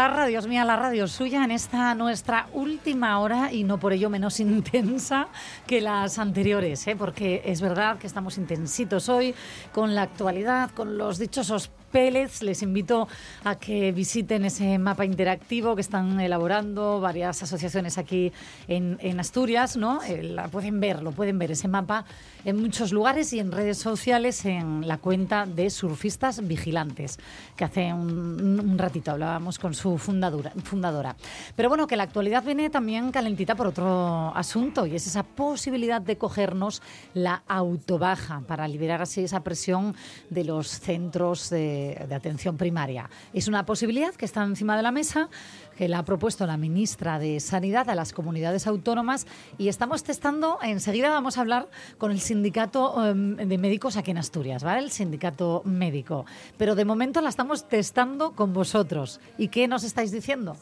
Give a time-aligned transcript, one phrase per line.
[0.00, 3.78] La radio es mía, la radio es suya en esta nuestra última hora y no
[3.78, 5.28] por ello menos intensa
[5.66, 6.96] que las anteriores, ¿eh?
[6.96, 9.34] porque es verdad que estamos intensitos hoy
[9.74, 12.42] con la actualidad, con los dichosos Pélez.
[12.42, 13.08] Les invito
[13.44, 18.32] a que visiten ese mapa interactivo que están elaborando varias asociaciones aquí
[18.68, 20.00] en, Asturias, ¿no?
[20.04, 22.04] Eh, pueden ver, lo pueden ver ese mapa
[22.44, 27.18] en muchos lugares y en redes sociales en la cuenta de Surfistas Vigilantes,
[27.56, 31.16] que hace un, un ratito hablábamos con su fundadora, fundadora.
[31.54, 36.00] Pero bueno, que la actualidad viene también calentita por otro asunto y es esa posibilidad
[36.00, 36.80] de cogernos
[37.12, 39.94] la autobaja para liberar así esa presión
[40.30, 43.10] de los centros de, de atención primaria.
[43.32, 45.28] Es una posibilidad que está encima de la mesa,
[45.76, 49.26] que la ha propuesto la ministra de Sanidad a las comunidades autónomas
[49.58, 54.18] y estamos testando, enseguida vamos a hablar con el sindicato em, de médicos aquí en
[54.18, 54.82] Asturias, ¿vale?
[54.82, 56.26] El sindicato médico.
[56.58, 59.20] Pero de momento la estamos testando con vosotros.
[59.38, 60.56] ¿Y qué nos estáis diciendo?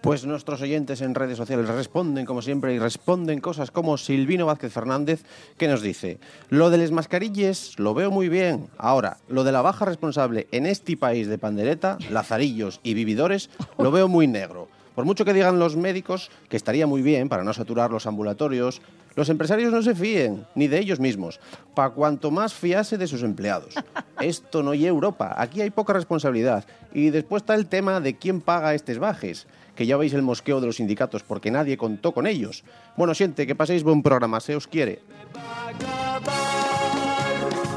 [0.00, 4.72] Pues nuestros oyentes en redes sociales responden como siempre y responden cosas como Silvino Vázquez
[4.72, 5.24] Fernández
[5.56, 9.62] que nos dice, lo de las mascarillas lo veo muy bien, ahora lo de la
[9.62, 14.68] baja responsable en este país de pandereta, lazarillos y vividores lo veo muy negro.
[14.94, 18.82] Por mucho que digan los médicos que estaría muy bien para no saturar los ambulatorios,
[19.14, 21.40] los empresarios no se fíen, ni de ellos mismos,
[21.74, 23.74] pa cuanto más fiase de sus empleados.
[24.20, 26.64] Esto no es Europa, aquí hay poca responsabilidad.
[26.92, 30.60] Y después está el tema de quién paga estos bajes, que ya veis el mosqueo
[30.60, 32.64] de los sindicatos porque nadie contó con ellos.
[32.96, 35.00] Bueno, siente, que paséis buen programa, se os quiere.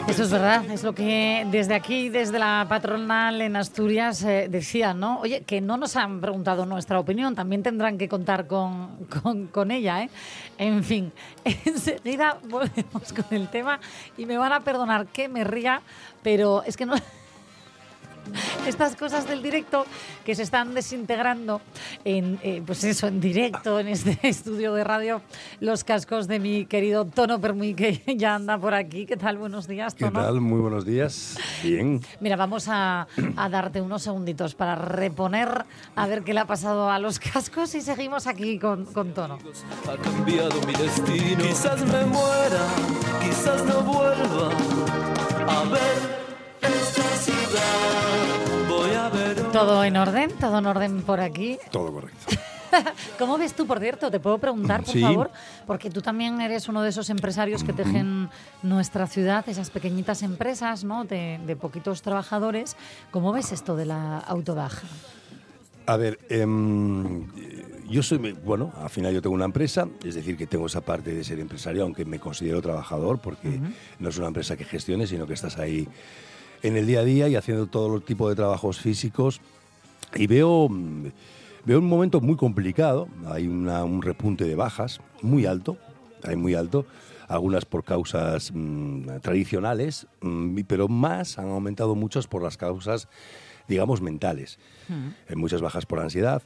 [0.08, 5.00] Eso es verdad, es lo que desde aquí, desde la patronal en Asturias, eh, decían,
[5.00, 5.20] ¿no?
[5.20, 9.72] Oye, que no nos han preguntado nuestra opinión, también tendrán que contar con, con, con
[9.72, 10.10] ella, ¿eh?
[10.60, 11.12] En fin,
[11.66, 13.80] enseguida volvemos con el tema
[14.16, 15.82] y me van a perdonar que me ría,
[16.22, 16.96] pero es que no...
[18.68, 19.86] estas cosas del directo
[20.24, 21.62] que se están desintegrando
[22.04, 25.22] en, eh, pues eso, en directo, en este estudio de radio,
[25.60, 29.06] los cascos de mi querido Tono Permuy, que ya anda por aquí.
[29.06, 29.38] ¿Qué tal?
[29.38, 30.22] Buenos días, ¿Qué Tono.
[30.22, 30.42] tal?
[30.42, 31.38] Muy buenos días.
[31.64, 32.02] Bien.
[32.20, 35.66] Mira, vamos a, a darte unos segunditos para reponer
[35.96, 39.38] a ver qué le ha pasado a los cascos y seguimos aquí con, con Tono.
[39.88, 41.44] ha cambiado mi destino.
[41.44, 42.66] Quizás me muera,
[43.22, 44.50] quizás no vuelva
[45.48, 46.26] a ver
[46.62, 48.15] esta ciudad.
[49.56, 50.32] ¿Todo en orden?
[50.38, 51.58] ¿Todo en orden por aquí?
[51.72, 52.26] Todo correcto.
[53.18, 54.12] ¿Cómo ves tú, por cierto?
[54.12, 55.00] ¿Te puedo preguntar, por Sí.
[55.00, 55.32] favor?
[55.66, 58.30] Porque tú también eres uno de esos empresarios que tejen
[58.64, 61.06] nuestra ciudad, esas pequeñitas empresas, ¿no?
[61.06, 62.76] De, de poquitos trabajadores.
[63.12, 64.86] ¿Cómo ves esto de la autobaja?
[65.86, 67.26] A ver, em,
[67.90, 71.14] yo soy, bueno, al final yo tengo una empresa, es decir, que tengo esa parte
[71.14, 73.62] de ser empresario, aunque me considero trabajador, porque
[74.00, 75.88] no es una empresa que gestione, sino que estás ahí
[76.66, 79.40] en el día a día y haciendo todo tipo de trabajos físicos.
[80.16, 81.06] Y veo, mm,
[81.66, 85.78] veo un momento muy complicado, hay una- un repunte de bajas muy alto,
[86.24, 86.86] hay muy alto,
[87.28, 93.08] algunas por causas mm, tradicionales, mm, pero más han aumentado muchas por las causas,
[93.68, 94.58] digamos, mentales.
[95.30, 96.42] Eh, muchas bajas por ansiedad,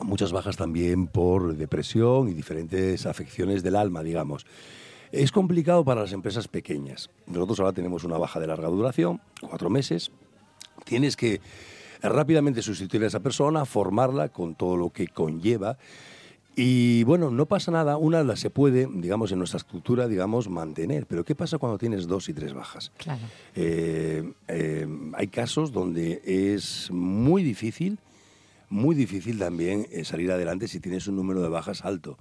[0.00, 4.44] muchas bajas también por depresión y diferentes afecciones del alma, digamos.
[5.16, 7.08] Es complicado para las empresas pequeñas.
[7.26, 10.10] Nosotros ahora tenemos una baja de larga duración, cuatro meses.
[10.84, 11.40] Tienes que
[12.02, 15.78] rápidamente sustituir a esa persona, formarla con todo lo que conlleva.
[16.54, 21.06] Y bueno, no pasa nada, una la se puede, digamos, en nuestra estructura, digamos, mantener.
[21.06, 22.92] Pero ¿qué pasa cuando tienes dos y tres bajas?
[22.98, 23.22] Claro.
[23.54, 27.98] Eh, eh, hay casos donde es muy difícil,
[28.68, 32.18] muy difícil también eh, salir adelante si tienes un número de bajas alto.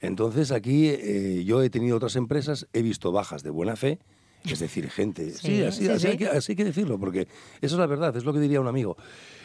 [0.00, 3.98] Entonces aquí eh, yo he tenido otras empresas, he visto bajas de buena fe,
[4.44, 5.30] Es decir, gente.
[5.30, 6.06] Sí, Sí, así, sí, así sí.
[6.08, 7.26] Hay que, así hay que decirlo, porque
[7.60, 8.96] eso es la verdad, es lo que diría un amigo.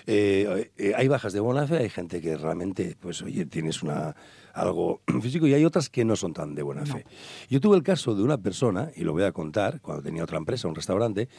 [0.07, 4.15] Eh, eh, hay bajas de buena fe, hay gente que realmente, pues, oye, tienes una,
[4.53, 7.05] algo físico y hay otras que no son tan de buena fe.
[7.49, 10.37] Yo tuve el caso de una persona, y lo voy a contar, cuando tenía otra
[10.37, 11.29] empresa, un restaurante,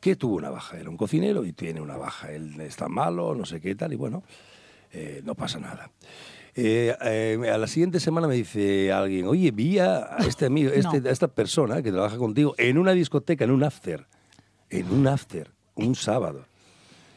[0.00, 0.78] que tuvo una baja.
[0.78, 2.32] Era un cocinero y tiene una baja.
[2.32, 4.22] Él está malo, no sé qué tal, y bueno,
[4.92, 5.90] eh, no pasa nada.
[6.54, 11.00] Eh, eh, a la siguiente semana me dice alguien, oye, vi a este amigo, este-
[11.02, 11.08] No.
[11.08, 14.06] a esta persona que trabaja contigo en una discoteca, en un after,
[14.70, 16.46] en un after, un sábado.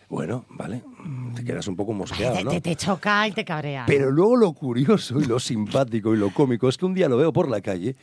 [0.09, 0.81] Bueno, vale,
[1.35, 2.49] te quedas un poco mosqueado, te, ¿no?
[2.49, 3.85] te- te choca y te cabrea.
[3.87, 7.15] Pero luego lo curioso y lo simpático y lo cómico es que un día lo
[7.15, 7.95] veo por la calle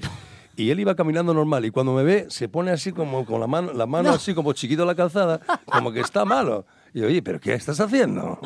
[0.57, 3.47] y él iba caminando normal y cuando me ve se pone así como con la
[3.47, 6.67] mano, la mano así como chiquito en la calzada, como que está malo.
[6.95, 8.41] Y yo, oye, ¿pero qué estás haciendo?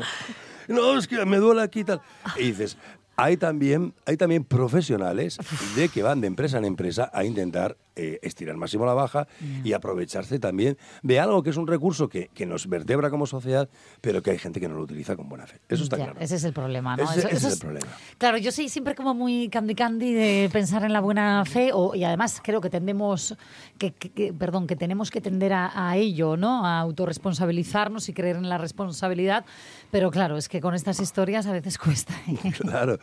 [0.69, 2.01] No, es que me duele aquí y tal.
[2.37, 2.77] Y dices,
[3.17, 5.39] hay también, hay también profesionales
[5.77, 9.27] de que van de empresa en empresa a intentar eh, estirar máximo la baja
[9.65, 13.69] y aprovecharse también de algo que es un recurso que, que nos vertebra como sociedad,
[14.01, 15.61] pero que hay gente que no lo utiliza con buena fe.
[15.69, 16.15] Eso está claro.
[16.21, 17.03] Ese es el problema, ¿no?
[17.05, 17.87] Ese- Eso- ese eso es el problema.
[18.19, 21.95] Claro, yo soy siempre como muy candy candy de pensar en la buena fe o,
[21.95, 23.37] y además creo que tendemos,
[23.79, 26.65] que, que- que- perdón, que tenemos que tender a, a ello, ¿no?
[26.67, 29.45] A autorresponsabilizarnos y creer en la responsabilidad.
[29.91, 32.15] Pero claro, es que con estas historias a veces cuesta.
[32.29, 32.53] ¿eh?
[32.59, 32.99] Claro.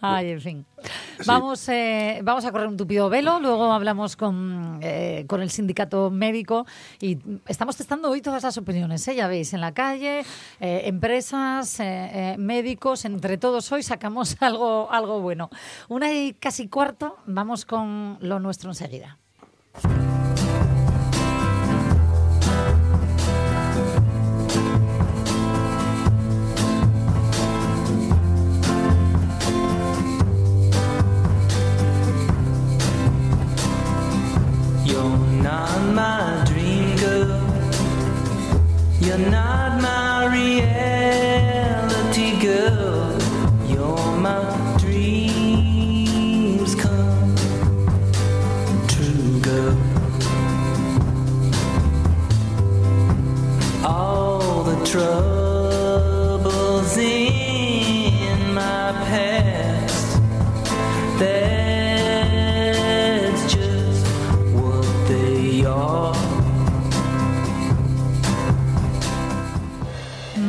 [0.00, 0.66] Ay, en fin.
[1.26, 6.10] Vamos, eh, vamos a correr un tupido velo, luego hablamos con, eh, con el sindicato
[6.10, 6.66] médico
[7.00, 9.16] y estamos testando hoy todas las opiniones, ¿eh?
[9.16, 10.24] ya veis, en la calle,
[10.60, 11.80] empresas,
[12.38, 15.50] médicos, entre todos hoy sacamos algo, algo bueno.
[15.88, 19.18] Una y casi cuarto, vamos con lo nuestro enseguida.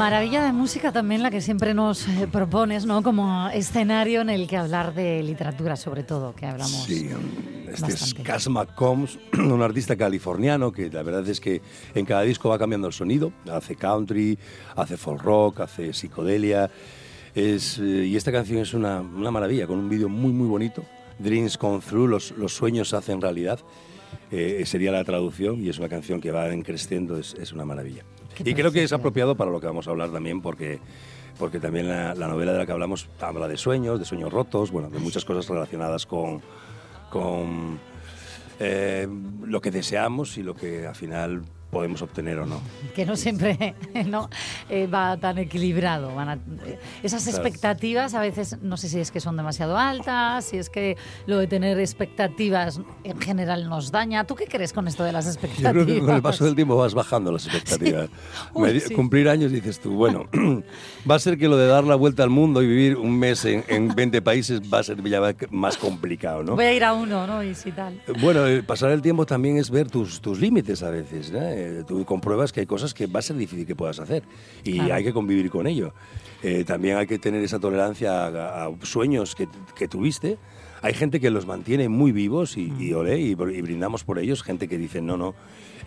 [0.09, 3.03] Maravilla de música también la que siempre nos eh, propones, ¿no?
[3.03, 6.85] Como escenario en el que hablar de literatura, sobre todo, que hablamos.
[6.85, 7.11] Sí,
[7.67, 8.23] este es bastante.
[8.23, 11.61] Cas McCombs, un artista californiano que la verdad es que
[11.93, 13.31] en cada disco va cambiando el sonido.
[13.51, 14.39] Hace country,
[14.75, 16.71] hace folk rock, hace psicodelia.
[17.35, 20.83] Es, eh, y esta canción es una, una maravilla, con un vídeo muy, muy bonito.
[21.19, 23.59] Dreams come through, los, los sueños se hacen realidad.
[24.31, 27.63] Eh, sería la traducción y es una canción que va en creciendo, es, es una
[27.63, 28.03] maravilla.
[28.43, 30.79] Y creo que es apropiado para lo que vamos a hablar también porque
[31.37, 34.71] porque también la, la novela de la que hablamos habla de sueños, de sueños rotos,
[34.71, 36.41] bueno, de muchas cosas relacionadas con,
[37.09, 37.79] con
[38.59, 39.07] eh,
[39.45, 42.61] lo que deseamos y lo que al final podemos obtener o no.
[42.95, 43.75] que no siempre
[44.07, 44.29] ¿no?
[44.69, 46.13] Eh, va tan equilibrado.
[46.15, 46.33] Van a-
[46.65, 47.37] eh, esas Claro.
[47.45, 51.37] expectativas a veces no sé si es que son demasiado altas, si es que lo
[51.37, 54.23] de tener expectativas en general nos daña.
[54.25, 55.73] ¿Tú qué crees con esto de las Yo expectativas?
[55.73, 58.09] creo que con el paso del tiempo vas bajando las expectativas.
[58.53, 58.93] Uy, Me di- sí.
[58.95, 60.25] Cumplir años dices tú, bueno,
[61.09, 63.45] va a ser que lo de dar la vuelta al mundo y vivir un mes
[63.45, 66.55] en, en 20 países va a ser ya más complicado, ¿no?
[66.55, 67.43] Voy a ir a uno, ¿no?
[67.43, 68.01] Y si tal.
[68.21, 71.31] Bueno, el pasar el tiempo también es ver tus, tus límites a veces.
[71.31, 71.39] ¿no?
[71.59, 74.23] Eh, tú compruebas que hay cosas que va a ser difícil que puedas hacer
[74.63, 74.93] y Claro.
[74.95, 75.93] hay que convivir con ello.
[76.43, 80.37] Eh, también hay que tener esa tolerancia a, a sueños que, que tuviste.
[80.81, 82.81] Hay gente que los mantiene muy vivos y, Mm.
[82.81, 84.43] y olé, y, y brindamos por ellos.
[84.43, 85.35] Gente que dice, no, no,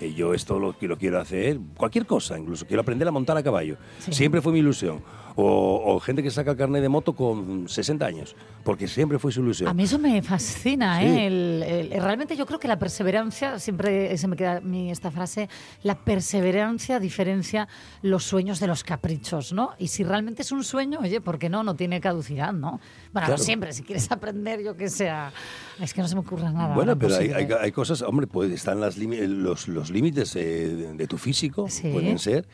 [0.01, 3.43] eh, yo esto lo, lo quiero hacer, cualquier cosa, incluso quiero aprender a montar a
[3.43, 3.77] caballo.
[4.01, 4.13] Sí.
[4.13, 5.01] Siempre fue mi ilusión.
[5.37, 9.33] O, o gente que saca el carnet de moto con 60 años, porque siempre fue
[9.33, 9.69] su ilusión.
[9.69, 11.07] A mí eso me fascina, Sí.
[11.07, 11.27] ¿eh?
[11.27, 11.63] El-
[11.93, 15.49] el- realmente yo creo que la perseverancia, siempre se me queda a mí esta frase,
[15.83, 17.69] la perseverancia diferencia
[18.03, 19.71] los sueños de los caprichos, ¿no?
[19.79, 21.63] Y si realmente es un sueño, oye, ¿por qué no?
[21.63, 22.81] No tiene caducidad, ¿no?
[23.13, 23.39] Bueno, Claro.
[23.43, 25.33] siempre, si quieres aprender, yo que sea.
[25.81, 26.75] Es que no se me ocurre nada.
[26.75, 30.93] Bueno, pero hay, hay- hay cosas, hombre, pues están las los, los límites eh, de,
[30.95, 31.89] de tu físico, Sí.
[31.91, 32.47] pueden ser,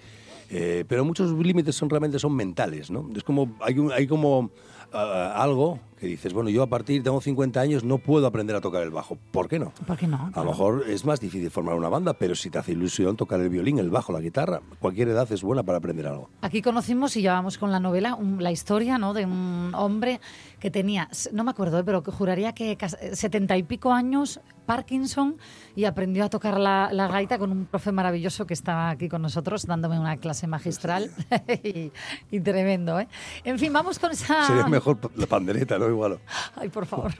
[0.51, 3.09] eh, pero muchos límites son realmente son mentales, ¿no?
[3.15, 4.51] Es como, hay, un- hay como
[4.93, 8.61] ah, algo que dices, bueno, yo a partir, tengo 50 años, no puedo aprender a
[8.61, 9.17] tocar el bajo.
[9.33, 9.73] ¿Por qué no?
[9.87, 10.31] ¿Por qué no?
[10.35, 13.41] A lo mejor es más difícil formar una banda, pero si te hace ilusión tocar
[13.41, 16.31] el violín, el bajo, la guitarra, cualquier edad es buena para aprender algo.
[16.41, 19.13] Aquí conocimos y llevamos con la novela un- la historia ¿no?
[19.15, 20.21] de un hombre
[20.61, 22.77] que tenía, no me acuerdo, pero juraría que
[23.13, 25.37] setenta y pico años, Parkinson,
[25.75, 29.23] y aprendió a tocar la, la gaita con un profe maravilloso que estaba aquí con
[29.23, 31.11] nosotros dándome una clase magistral
[31.65, 31.91] y,
[32.31, 32.99] y tremendo.
[33.01, 33.09] ¿eh?
[33.45, 34.47] En fin, vamos con esa...
[34.47, 35.88] Sería mejor la pandereta, ¿no?
[35.89, 36.19] Igual.
[36.57, 37.13] Ay, por favor,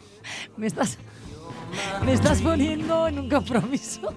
[0.57, 0.99] me estás,
[2.05, 4.13] me estás poniendo en un compromiso.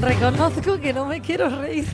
[0.00, 1.86] Reconozco que no me quiero reír,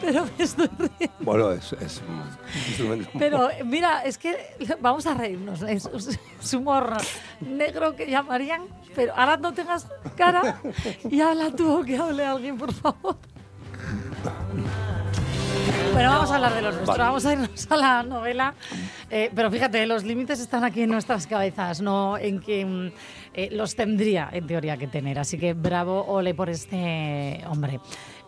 [0.00, 1.16] pero me estoy riendo.
[1.20, 2.22] Bueno, es, es un
[2.68, 3.10] instrumento.
[3.16, 5.62] Pero mira, es que vamos a reírnos.
[5.62, 6.96] Es, es humor
[7.40, 8.62] negro que llamarían,
[8.94, 10.60] pero ahora no tengas cara
[11.08, 13.16] y habla tú o que hable alguien, por favor.
[15.92, 17.04] Bueno, vamos a hablar de lo nuestro, Vale.
[17.04, 18.54] vamos a irnos a la novela.
[19.10, 22.92] Eh, pero fíjate, los límites están aquí en nuestras cabezas, no en que mm,
[23.34, 25.18] eh, los tendría en teoría que tener.
[25.18, 27.80] Así que bravo, ole por este hombre.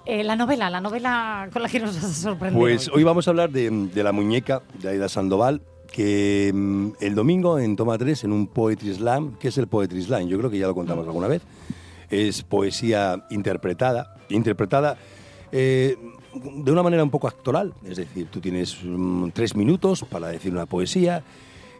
[0.04, 2.60] Eh, la novela, la novela con la que nos vas a sorprender.
[2.60, 2.98] Pues hoy.
[2.98, 7.58] hoy vamos a hablar de, de La muñeca de Aida Sandoval, que mm, el domingo
[7.58, 10.28] en Toma 3, en un Poetry Slam, ¿qué es el Poetry Slam?
[10.28, 11.42] Yo creo que ya lo contamos alguna vez.
[12.08, 14.96] Es poesía interpretada, interpretada
[15.50, 15.96] eh,
[16.42, 20.52] de una manera un poco actoral, es decir, tú tienes mm, tres minutos para decir
[20.52, 21.22] una poesía.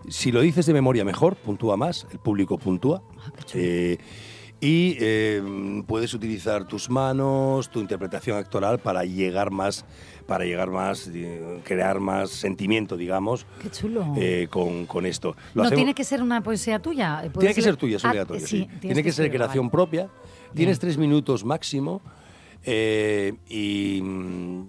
[0.08, 3.02] Si lo dices de memoria mejor, puntúa más, el público puntúa.
[3.54, 3.98] Eh,
[4.60, 9.84] y eh, puedes utilizar tus manos, tu interpretación actoral para llegar más,
[10.26, 14.14] para llegar más, eh, crear más sentimiento, digamos, Qué chulo.
[14.16, 15.36] eh, con, con esto.
[15.54, 17.28] Lo no hacemos- tiene que ser una poesía tuya.
[17.38, 18.44] tiene que ser tuya, es Ah, obligatorio.
[18.44, 18.66] eh, sí.
[18.80, 19.72] Tiene que ser creación vale.
[19.72, 20.08] propia.
[20.54, 20.80] Tienes Bien.
[20.80, 22.00] tres minutos máximo
[22.66, 24.68] eh, y mm,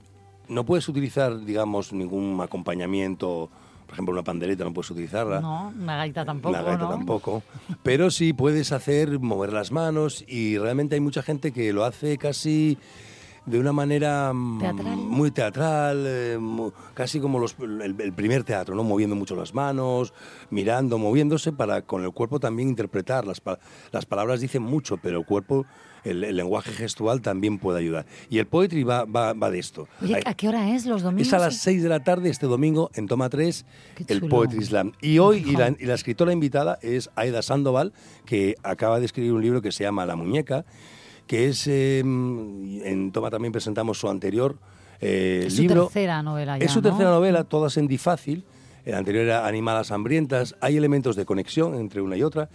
[0.49, 3.49] no puedes utilizar, digamos, ningún acompañamiento.
[3.85, 5.39] Por ejemplo, una pandereta no puedes utilizarla.
[5.41, 6.51] No, una gaita tampoco.
[6.53, 6.89] La gaita ¿no?
[6.89, 7.41] tampoco.
[7.83, 12.17] Pero sí puedes hacer, mover las manos y realmente hay mucha gente que lo hace
[12.17, 12.77] casi
[13.45, 14.97] de una manera mm, Teatral.
[14.97, 16.37] muy teatral, eh,
[16.93, 18.83] casi como los- el, el primer teatro, ¿no?
[18.83, 20.13] Moviendo mucho las manos,
[20.49, 23.25] mirando, moviéndose para con el cuerpo también interpretar.
[23.25, 23.41] Las,
[23.93, 25.65] las palabras dicen mucho, pero el cuerpo,
[26.09, 28.05] el, el lenguaje gestual también puede ayudar.
[28.29, 29.87] Y el poetry va, va, va de esto.
[30.01, 31.27] Oye, ¿a qué hora es los domingos?
[31.27, 34.21] es a las 6 de la tarde este domingo en Toma 3, Qué el.
[34.27, 34.93] Poetry Slam.
[35.01, 35.77] Y hoy, y la, Fijón.
[35.79, 37.93] y la escritora invitada es Aida Sandoval,
[38.25, 40.65] que acaba de escribir un libro que se llama La Muñeca,
[41.27, 44.57] que es, eh, en Toma también presentamos su anterior
[44.99, 45.83] eh, Es su libro.
[45.85, 46.89] tercera novela ya, Es su ¿no?
[46.89, 48.45] tercera novela, todas en difácil.
[48.85, 50.55] El anterior era Animadas Hambrientas.
[50.61, 52.49] Hay elementos de conexión entre una y otra.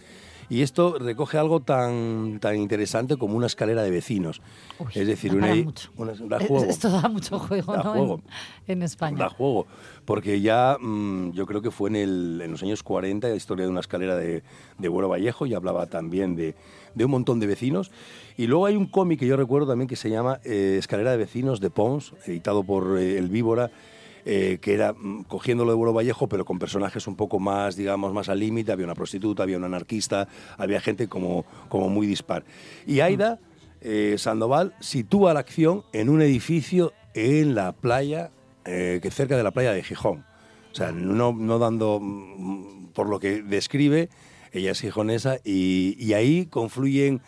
[0.52, 4.42] Y esto recoge algo tan, tan interesante como una escalera de vecinos.
[4.78, 6.64] Uy, es decir, da una, una- da Es- juego.
[6.68, 7.92] Esto da mucho juego, Da ¿no?
[7.92, 8.20] juego.
[8.66, 9.16] En, en España.
[9.16, 9.66] Da juego,
[10.04, 13.64] porque ya mm, yo creo que fue en, el, en los años 40 la historia
[13.64, 14.42] de una escalera de,
[14.76, 16.54] de Buero Vallejo y hablaba también de,
[16.94, 17.90] de un montón de vecinos.
[18.36, 21.16] Y luego hay un cómic que yo recuerdo también que se llama eh, Escalera de
[21.16, 23.70] Vecinos de Pons, editado por eh, El Víbora,
[24.24, 28.12] eh, que era mm, cogiéndolo de Buero Vallejo, pero con personajes un poco más, digamos,
[28.12, 28.72] más al límite.
[28.72, 32.44] Había una prostituta, había un anarquista, había gente como, como muy dispar.
[32.86, 33.40] Y Aida
[33.80, 38.30] eh, Sandoval sitúa la acción en un edificio en la playa,
[38.64, 40.24] eh, que cerca de la playa de Gijón.
[40.70, 44.08] O sea, no, no dando mm, por lo que describe,
[44.52, 47.22] ella es gijonesa y, y ahí confluyen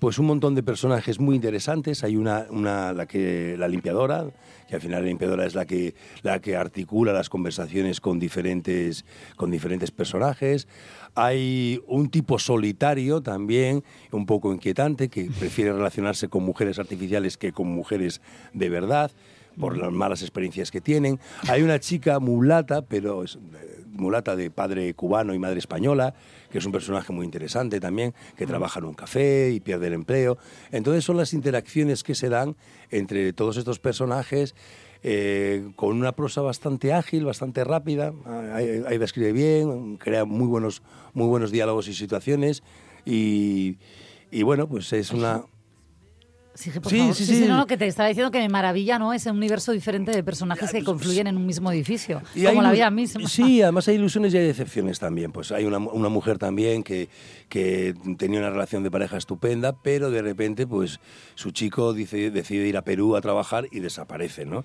[0.00, 2.02] pues un montón de personajes muy interesantes.
[2.02, 4.24] Hay una, una la que la limpiadora,
[4.66, 9.04] que al final la limpiadora es la que la que articula las conversaciones con diferentes
[9.36, 10.66] con diferentes personajes.
[11.14, 17.52] Hay un tipo solitario también, un poco inquietante, que prefiere relacionarse con mujeres artificiales que
[17.52, 18.22] con mujeres
[18.54, 19.10] de verdad
[19.58, 21.20] por las malas experiencias que tienen.
[21.48, 23.24] Hay una chica mulata, pero
[24.00, 26.14] mulata de padre cubano y madre española,
[26.50, 29.92] que es un personaje muy interesante también, que trabaja en un café y pierde el
[29.92, 30.38] empleo.
[30.72, 32.56] Entonces son las interacciones que se dan
[32.90, 34.54] entre todos estos personajes.
[35.02, 38.12] eh, con una prosa bastante ágil, bastante rápida,
[38.52, 40.82] Ai- Aida escribe bien, crea muy buenos,
[41.14, 42.62] muy buenos diálogos y situaciones
[43.06, 43.78] y,
[44.30, 45.42] y bueno, pues es una...
[46.52, 47.14] Sí, por Sí, favor.
[47.14, 47.46] sí, sí, sí.
[47.46, 49.12] no, no, que te estaba diciendo que me maravilla, ¿no?
[49.12, 52.20] Ese universo diferente de personajes que confluyen en un mismo edificio.
[52.34, 53.28] Y como la vida misma.
[53.28, 55.30] Sí, además hay ilusiones y hay decepciones también.
[55.32, 57.08] Pues hay una, una mujer también que,
[57.48, 60.98] que tenía una relación de pareja estupenda, pero de repente pues
[61.36, 64.64] su chico dice, decide ir a Perú a trabajar y desaparece, ¿no?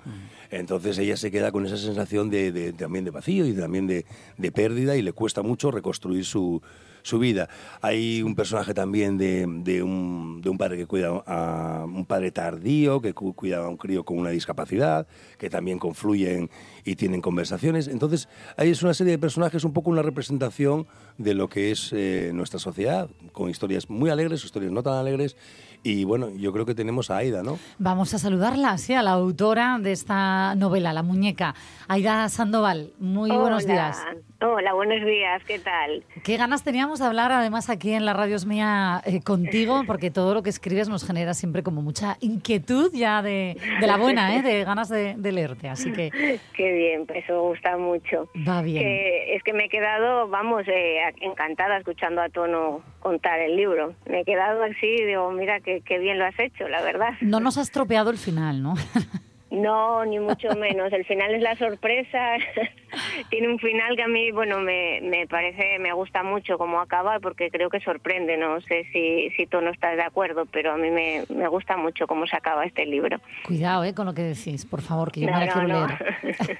[0.49, 4.05] Entonces ella se queda con esa sensación de, de- también de vacío y también de,
[4.37, 6.61] de pérdida y le cuesta mucho reconstruir su,
[7.05, 7.47] su vida.
[7.81, 12.31] Hay un personaje también de, de un, de un padre que cuida a un padre
[12.31, 15.05] tardío, que cu- cuida a un crío con una discapacidad,
[15.37, 16.49] que también confluyen
[16.83, 17.87] y tienen conversaciones.
[17.87, 20.87] Entonces, ahí es una serie de personajes, un poco una representación
[21.19, 25.35] de lo que es eh, nuestra sociedad, con historias muy alegres, historias no tan alegres.
[25.83, 27.59] Y bueno, yo creo que tenemos a Aida, ¿no?
[27.77, 31.53] Vamos a saludarla, sí, a la autora de esta novela, La Muñeca,
[31.87, 32.93] Aida Sandoval.
[32.99, 33.99] Muy buenos días.
[34.41, 36.03] Hola, buenos días, ¿qué tal?
[36.23, 40.33] Qué ganas teníamos de hablar además aquí en la radio mía eh, contigo, porque todo
[40.33, 44.41] lo que escribes nos genera siempre como mucha inquietud ya de, de la buena, ¿eh?
[44.41, 45.69] de ganas de, de leerte.
[45.69, 46.11] Así que
[46.53, 48.29] Qué bien, pues me gusta mucho.
[48.47, 48.83] va bien.
[48.83, 53.95] Que es que me he quedado, vamos, eh, encantada escuchando a Tono contar el libro.
[54.05, 57.11] Me he quedado así, digo, mira qué, qué bien lo has hecho, la verdad.
[57.21, 58.73] No nos ha estropeado el final, ¿no?
[59.55, 60.91] No, ni mucho menos.
[60.91, 62.35] El final es la sorpresa.
[63.29, 67.19] Tiene un final que a mí, bueno, me, me parece, me gusta mucho cómo acaba
[67.19, 68.37] porque creo que sorprende.
[68.37, 71.77] No sé si, si tú no estás de acuerdo, pero a mí me, me gusta
[71.77, 73.17] mucho cómo se acaba este libro.
[73.45, 73.93] Cuidado ¿eh?
[73.93, 75.87] con lo que decís, por favor, que yo No, me la no, quiero no.
[75.87, 76.59] leer.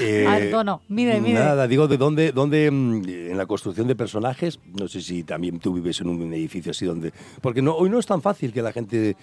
[0.00, 1.34] Eh, A ver, Tono, mide, mide.
[1.34, 4.60] Nada, digo, ¿de dónde, dónde mm, en la construcción de personajes?
[4.78, 7.12] No sé si también tú vives en un edificio así donde...
[7.40, 9.16] Porque no, hoy no es tan fácil que la gente...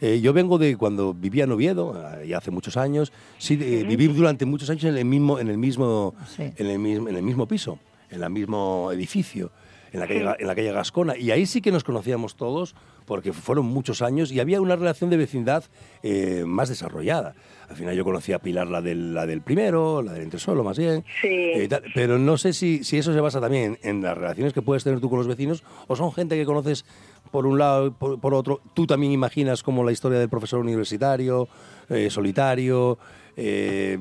[0.00, 4.06] eh, yo vengo de cuando vivía en Oviedo, ya hace muchos años, sí, eh, viví
[4.08, 6.44] durante muchos años en el mismo, en el mismo, Sí.
[6.56, 7.78] en el mismo, en el mismo piso,
[8.10, 9.50] en el mismo edificio.
[9.92, 11.16] En la, calle, en la calle Gascona.
[11.16, 12.74] Y ahí sí que nos conocíamos todos,
[13.06, 15.64] porque fueron muchos años y había una relación de vecindad
[16.02, 17.34] eh, más desarrollada.
[17.68, 20.78] Al final yo conocía a Pilar, la del, la del primero, la del entresolo más
[20.78, 21.04] bien.
[21.20, 21.28] Sí.
[21.28, 24.52] Eh, tal, pero no sé si, si eso se basa también en, en las relaciones
[24.52, 26.84] que puedes tener tú con los vecinos o son gente que conoces
[27.30, 28.60] por un lado y por, por otro.
[28.74, 31.48] Tú también imaginas como la historia del profesor universitario,
[31.88, 32.98] eh, solitario.
[33.40, 33.96] Eh,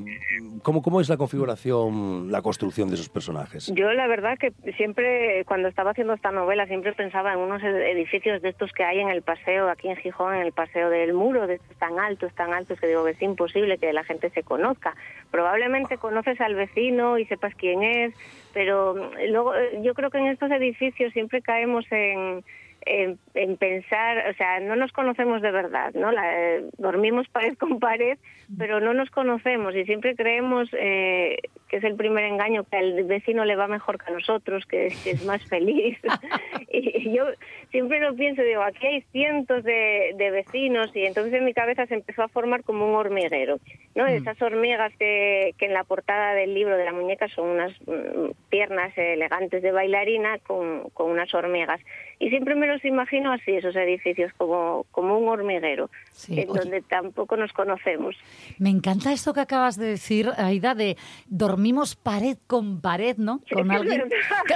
[0.63, 3.71] ¿cómo, ¿Cómo es la configuración, la construcción de esos personajes?
[3.75, 7.83] Yo la verdad que siempre, cuando estaba haciendo esta novela, siempre pensaba en unos ed-
[7.91, 11.13] edificios de estos que hay en el paseo, aquí en Gijón, en el paseo del
[11.13, 14.31] muro, de estos tan altos, tan altos, que digo que es imposible que la gente
[14.31, 14.95] se conozca.
[15.29, 18.13] Probablemente conoces al vecino y sepas quién es,
[18.53, 22.43] pero mm, luego eh, yo creo que en estos edificios siempre caemos en...
[22.89, 26.11] En, en pensar, o sea, no nos conocemos de verdad, ¿no?
[26.11, 28.17] La- eh, dormimos pared con pared,
[28.57, 33.03] pero no nos conocemos y siempre creemos eh, que es el primer engaño, que al
[33.03, 35.97] vecino le va mejor que a nosotros, que, que es más feliz.
[36.71, 37.25] y yo
[37.71, 41.85] siempre lo pienso, digo, aquí hay cientos de, de vecinos y entonces en mi cabeza
[41.87, 43.57] se empezó a formar como un hormiguero,
[43.95, 44.05] ¿no?
[44.07, 48.31] Esas hormigas que, que en la portada del libro de la muñeca son unas mm,
[48.49, 51.81] piernas elegantes de bailarina con, con unas hormigas.
[52.19, 56.59] Y siempre me los imagino así, esos edificios, como, como un hormiguero, Sí, en oye.
[56.61, 58.15] donde tampoco nos conocemos.
[58.57, 63.41] Me encanta esto que acabas de decir, Aida, de dormimos pared con pared, ¿no?
[63.53, 64.03] Con alguien.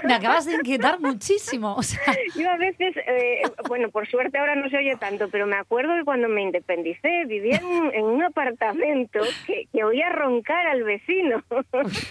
[0.05, 1.75] Me acabas de inquietar muchísimo.
[1.75, 2.01] O sea,
[2.35, 5.93] Yo a veces, eh, bueno, por suerte ahora no se oye tanto, pero me acuerdo
[5.95, 11.43] que cuando me independicé vivía en, en un apartamento que, que oía roncar al vecino.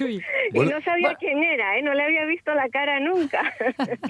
[0.01, 1.19] uy, y Bueno, no sabía bueno.
[1.19, 1.83] quién era, ¿eh?
[1.83, 3.53] no le había visto la cara nunca.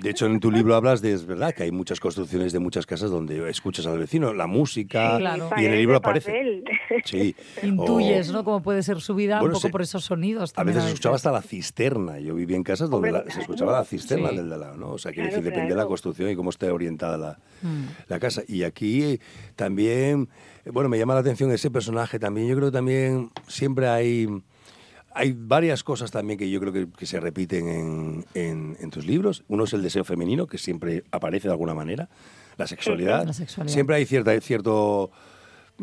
[0.02, 3.10] De hecho, en tu libro hablas de, verdad, que hay muchas construcciones de muchas casas
[3.10, 5.50] donde escuchas al vecino, la música, Sí, claro.
[5.56, 6.62] y en el libro aparece.
[7.06, 7.34] Sí.
[7.62, 8.44] intuyes, O- ¿no?
[8.44, 9.72] Cómo puede ser su vida Bueno, un poco sí.
[9.72, 10.52] por esos sonidos.
[10.56, 12.18] A veces se escuchaba hasta la cisterna.
[12.20, 13.40] Yo vivía en casas donde Hombre, la- se claro.
[13.42, 14.36] escuchaba la cisterna Sí.
[14.36, 14.90] del de lado, ¿no?
[14.90, 15.88] O sea, quiere Claro, decir, depende de la claro.
[15.88, 17.84] construcción y cómo esté orientada la, Mm.
[18.08, 18.42] la casa.
[18.46, 19.20] Y aquí eh,
[19.56, 20.28] también,
[20.64, 22.48] eh, bueno, me llama la atención ese personaje también.
[22.48, 24.28] Yo creo que también siempre hay...
[25.12, 29.06] Hay varias cosas también que yo creo que, que se repiten en, en- en tus
[29.06, 29.44] libros.
[29.48, 32.08] Uno es el deseo femenino, que siempre aparece de alguna manera.
[32.56, 33.24] La sexualidad.
[33.26, 33.72] La sexualidad.
[33.72, 35.10] Siempre hay cierta, cierto...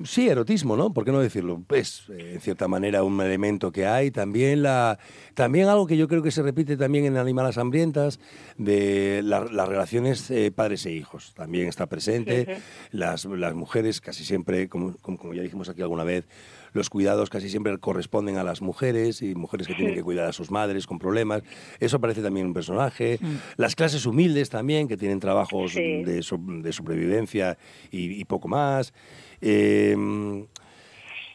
[0.04, 0.94] Sí, erotismo, ¿no?
[0.94, 1.62] ¿Por qué no decirlo?
[1.70, 4.12] Es, eh, en cierta manera, un elemento que hay.
[4.12, 5.00] También, la,
[5.34, 8.20] también algo que yo creo que se repite también en Animales Hambrientas,
[8.58, 11.34] de la- las relaciones eh, padres e hijos.
[11.36, 12.58] También está presente.
[12.92, 16.26] las, las mujeres casi siempre, como, como, como ya dijimos aquí alguna vez,
[16.74, 20.34] los cuidados casi siempre corresponden a las mujeres y mujeres que tienen que cuidar a
[20.34, 21.42] sus madres con problemas.
[21.80, 23.20] Eso aparece también en un personaje.
[23.56, 26.04] Las clases humildes también, que tienen trabajos Sí.
[26.04, 27.58] de, so- de sobrevivencia
[27.90, 28.94] y, y poco más.
[29.42, 29.96] Eh,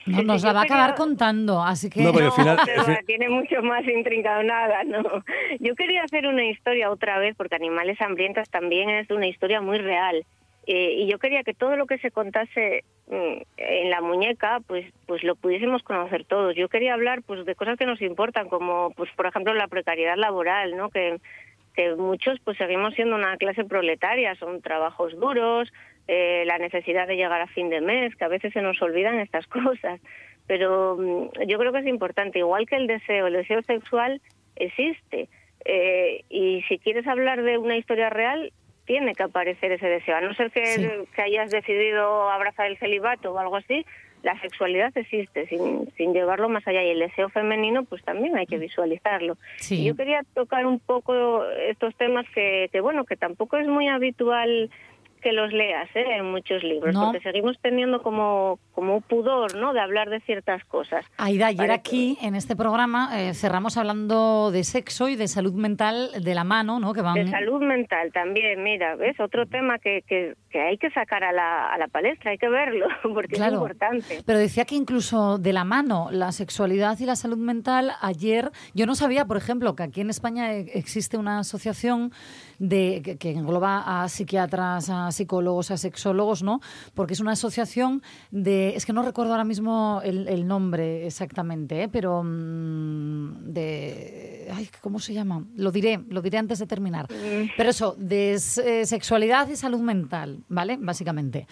[0.04, 2.02] No, nos la va a acabar contando, así que...
[2.02, 5.02] No, pero al final- pero al fin- tiene mucho más intrincado nada, ¿no?
[5.60, 9.78] Yo quería hacer una historia otra vez, porque Animales Hambrientas también es una historia muy
[9.78, 10.24] real.
[10.66, 14.86] Eh, y yo quería que todo lo que se contase mm, en la muñeca, pues,
[15.06, 16.56] pues lo pudiésemos conocer todos.
[16.56, 20.16] Yo quería hablar, pues, de cosas que nos importan, como, pues, por ejemplo, la precariedad
[20.16, 20.90] laboral, ¿no?
[20.90, 21.18] Que,
[21.74, 25.72] que muchos, pues, seguimos siendo una clase proletaria, son trabajos duros,
[26.08, 29.18] eh, la necesidad de llegar a fin de mes, que a veces se nos olvidan
[29.20, 30.00] estas cosas.
[30.46, 34.20] Pero mm, yo creo que es importante, igual que el deseo, el deseo sexual
[34.56, 35.28] existe.
[35.64, 38.52] Eh, y si quieres hablar de una historia real,
[38.84, 40.16] tiene que aparecer ese deseo.
[40.16, 40.88] A no ser que, Sí.
[41.14, 43.86] que hayas decidido abrazar el celibato o algo así,
[44.24, 46.82] la sexualidad existe sin, sin llevarlo más allá.
[46.82, 49.36] Y el deseo femenino, pues también hay que visualizarlo.
[49.58, 49.82] Sí.
[49.82, 53.86] Y yo quería tocar un poco estos temas que, que, bueno, que tampoco es muy
[53.88, 54.68] habitual
[55.22, 56.04] que los leas ¿eh?
[56.18, 57.06] en muchos libros, No.
[57.12, 59.72] porque seguimos teniendo como, como un pudor ¿no?
[59.72, 61.04] de hablar de ciertas cosas.
[61.16, 66.11] Aida, ayer aquí en este programa eh, cerramos hablando de sexo y de salud mental
[66.22, 66.92] de la mano, ¿no?
[66.92, 69.18] Que van De salud mental también, mira, ¿ves?
[69.20, 72.48] Otro tema que, que, que hay que sacar a la, a la palestra, hay que
[72.48, 73.52] verlo, porque Claro.
[73.52, 74.22] es importante.
[74.26, 78.87] Pero decía que incluso de la mano la sexualidad y la salud mental, ayer yo
[78.87, 82.11] no sabía, por ejemplo, que aquí en España e- existe una asociación
[82.58, 86.61] de, que, que engloba a psiquiatras, a psicólogos, a sexólogos, ¿no?
[86.94, 91.83] Porque es una asociación de, es que no recuerdo ahora mismo el, el nombre exactamente,
[91.85, 91.88] ¿eh?
[91.88, 95.44] pero mm, de, ay, ¿cómo se llama?
[95.55, 97.07] Lo diré, lo diré antes de terminar.
[97.57, 100.79] Pero eso, de eh, sexualidad y salud mental, ¿vale?
[100.81, 101.46] Básicamente.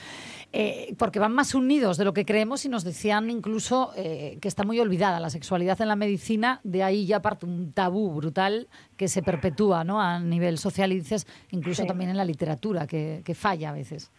[0.53, 4.49] Eh, porque van más unidos de lo que creemos y nos decían incluso eh, que
[4.49, 8.67] está muy olvidada la sexualidad en la medicina, de ahí ya parte un tabú brutal
[8.97, 10.01] que se perpetúa ¿no?
[10.01, 11.89] a nivel social y dices incluso Sí.
[11.89, 14.11] también en la literatura, que, que falla a veces.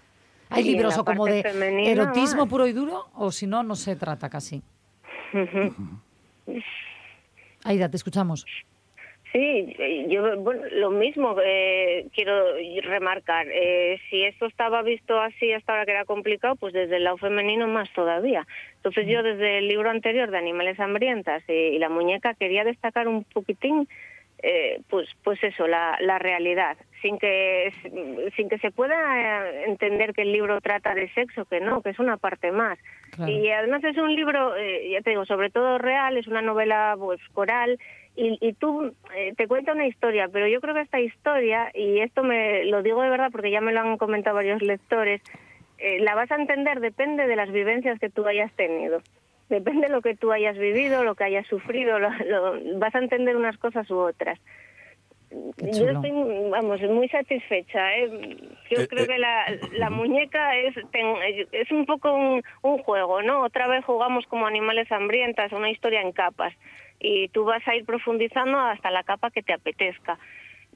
[0.50, 3.98] Hay libros o como de femenina, erotismo puro y duro, o si no, no se
[3.98, 4.62] trata casi.
[7.64, 8.46] Aida, te escuchamos.
[9.32, 13.48] Sí, eh, yo bueno, lo mismo eh, quiero remarcar.
[13.50, 17.18] Eh, si esto estaba visto así hasta ahora que era complicado, pues desde el lado
[17.18, 18.46] femenino más todavía.
[18.76, 23.08] Entonces yo desde el libro anterior de Animales Hambrientas y, y la muñeca quería destacar
[23.08, 23.88] un poquitín,
[24.44, 27.72] eh, pues pues eso, la, la realidad, sin que
[28.36, 28.96] sin que se pueda
[29.48, 32.80] eh, entender que el libro trata de sexo, que no, que es una parte más.
[33.12, 33.32] Claro.
[33.32, 36.96] Y además es un libro, eh, ya te digo, sobre todo real, es una novela
[36.98, 37.80] pues coral
[38.16, 42.00] y, y tú eh, te cuenta una historia, pero yo creo que esta historia, y
[42.00, 45.22] esto me lo digo de verdad porque ya me lo han comentado varios lectores,
[45.78, 49.02] eh, la vas a entender depende de las vivencias que tú hayas tenido.
[49.52, 53.00] Depende de lo que tú hayas vivido, lo que hayas sufrido, lo- lo- vas a
[53.00, 54.40] entender unas cosas u otras.
[55.30, 56.12] Yo estoy,
[56.50, 57.96] vamos, muy satisfecha.
[57.98, 58.38] ¿eh?
[58.70, 59.08] Yo Eh, creo eh.
[59.08, 61.16] que la, la muñeca es, ten-
[61.52, 63.42] es un poco un, un juego, ¿no?
[63.44, 66.54] Otra vez jugamos como animales hambrientas, una historia en capas.
[67.00, 70.18] Y tú vas a ir profundizando hasta la capa que te apetezca.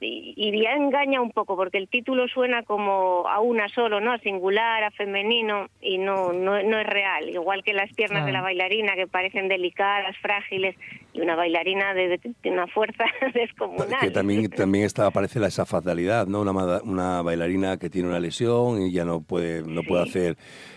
[0.00, 4.12] Y, y ya engaña un poco, porque el título suena como a una solo, ¿no?
[4.12, 7.28] A singular, a femenino, y no, no, no es real.
[7.30, 10.76] Igual que las piernas de la bailarina, que parecen delicadas, frágiles,
[11.14, 13.04] y una bailarina de, una fuerza
[13.34, 14.00] descomunal.
[14.00, 16.42] Que también, también está, aparece la, esa fatalidad, ¿no?
[16.42, 20.36] Una, una bailarina que tiene una lesión y ya no puede, no puede hacer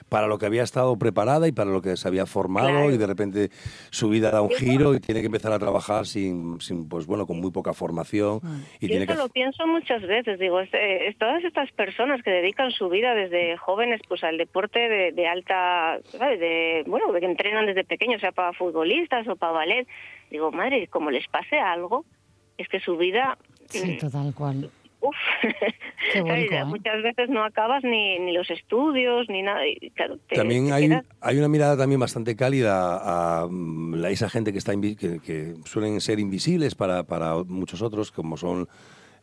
[0.10, 2.92] para lo que había estado preparada y para lo que se había formado Claro.
[2.92, 3.52] y de repente
[3.92, 7.26] su vida da un giro y tiene que empezar a trabajar sin, sin pues bueno,
[7.26, 8.42] con muy poca formación
[8.80, 12.32] y Yo tiene lo pienso muchas veces, digo, es, eh, es todas estas personas que
[12.32, 16.40] dedican su vida desde jóvenes pues al deporte de, de alta, ¿sabes?
[16.40, 19.88] De, bueno, que entrenan desde pequeños, sea para futbolistas o para ballet,
[20.30, 22.06] digo, madre, como les pase algo,
[22.58, 24.70] es que su vida, Sí, mm, total cual.
[25.02, 25.16] uf,
[26.22, 26.66] Vuelco, ¿eh?
[26.66, 30.74] muchas veces no acabas ni, ni los estudios, ni nada, y claro, te- También te
[30.74, 34.74] hay, quedas- hay una mirada también bastante cálida a, mm, la- esa gente que, está
[34.80, 38.68] que, que suelen ser invisibles para, para muchos otros, como son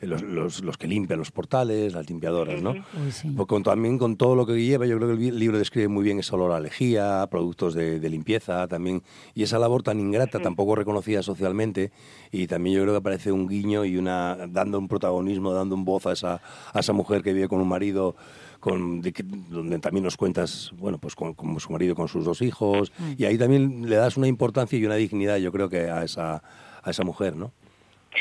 [0.00, 2.70] los, los- los que limpian los portales, las limpiadoras, ¿no?
[2.72, 3.30] Uy, sí.
[3.34, 6.04] Pues con, también con todo lo que lleva, yo creo que el libro describe muy
[6.04, 9.02] bien ese olor a lejía, productos de, de limpieza también,
[9.34, 11.92] y esa labor tan ingrata, tampoco reconocida socialmente,
[12.30, 15.84] y también yo creo que aparece un guiño y una dando un protagonismo, dando un
[15.84, 16.40] voz a esa,
[16.72, 18.16] a esa mujer que vive con un marido,
[18.60, 22.24] con, de que- donde también nos cuentas, bueno, pues con, con su marido, con sus
[22.24, 25.88] dos hijos, y ahí también le das una importancia y una dignidad, yo creo que
[25.90, 26.42] a esa,
[26.82, 27.52] a esa mujer, ¿no?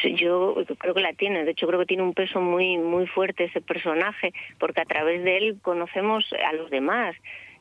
[0.04, 3.46] Yo creo que la tiene, de hecho creo que tiene un peso muy muy fuerte
[3.46, 7.16] ese personaje, porque a través de él conocemos a los demás.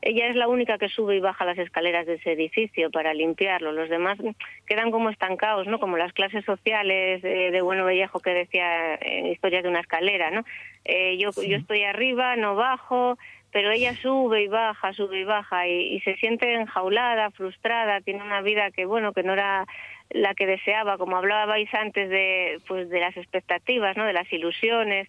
[0.06, 3.72] Ella es la única que sube y baja las escaleras de ese edificio para limpiarlo.
[3.72, 4.18] Los demás
[4.66, 5.80] quedan como estancados, ¿no?
[5.80, 10.30] Como las clases sociales eh, de Bueno Vallejo que decía en Historias de una escalera,
[10.30, 10.44] ¿no?
[10.84, 13.16] Eh, yo, yo estoy arriba, no bajo,
[13.54, 18.42] pero ella sube y baja, sube y baja y, se siente enjaulada, frustrada, tiene una
[18.42, 19.64] vida que, bueno, que no era
[20.10, 24.06] la que deseaba, como hablabais antes de, pues, de las expectativas, ¿no?
[24.06, 25.08] de las ilusiones.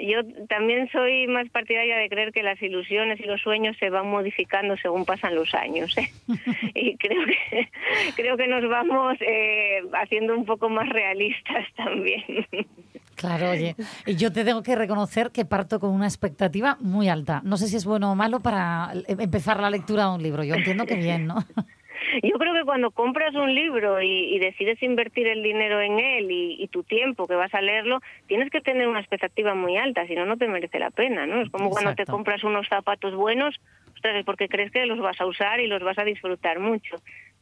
[0.00, 4.08] Yo también soy más partidaria de creer que las ilusiones y los sueños se van
[4.08, 5.96] modificando según pasan los años.
[5.98, 6.10] ¿eh?
[6.74, 7.68] y creo que,
[8.16, 12.46] creo que nos vamos eh, haciendo un poco más realistas también.
[13.16, 13.74] Claro, oye,
[14.06, 17.40] y yo te tengo que reconocer que parto con una expectativa muy alta.
[17.44, 20.44] No sé si es bueno o malo para em- empezar la lectura de un libro.
[20.44, 21.34] Yo entiendo que bien, ¿no?
[22.22, 26.30] Yo creo que cuando compras un libro y, y decides invertir el dinero en él
[26.30, 30.06] y, y tu tiempo que vas a leerlo, tienes que tener una expectativa muy alta,
[30.06, 31.42] si no, no te merece la pena, ¿no?
[31.42, 33.60] Es como cuando te compras unos zapatos buenos,
[33.94, 36.96] ostras, es porque crees que los vas a usar y los vas a disfrutar mucho.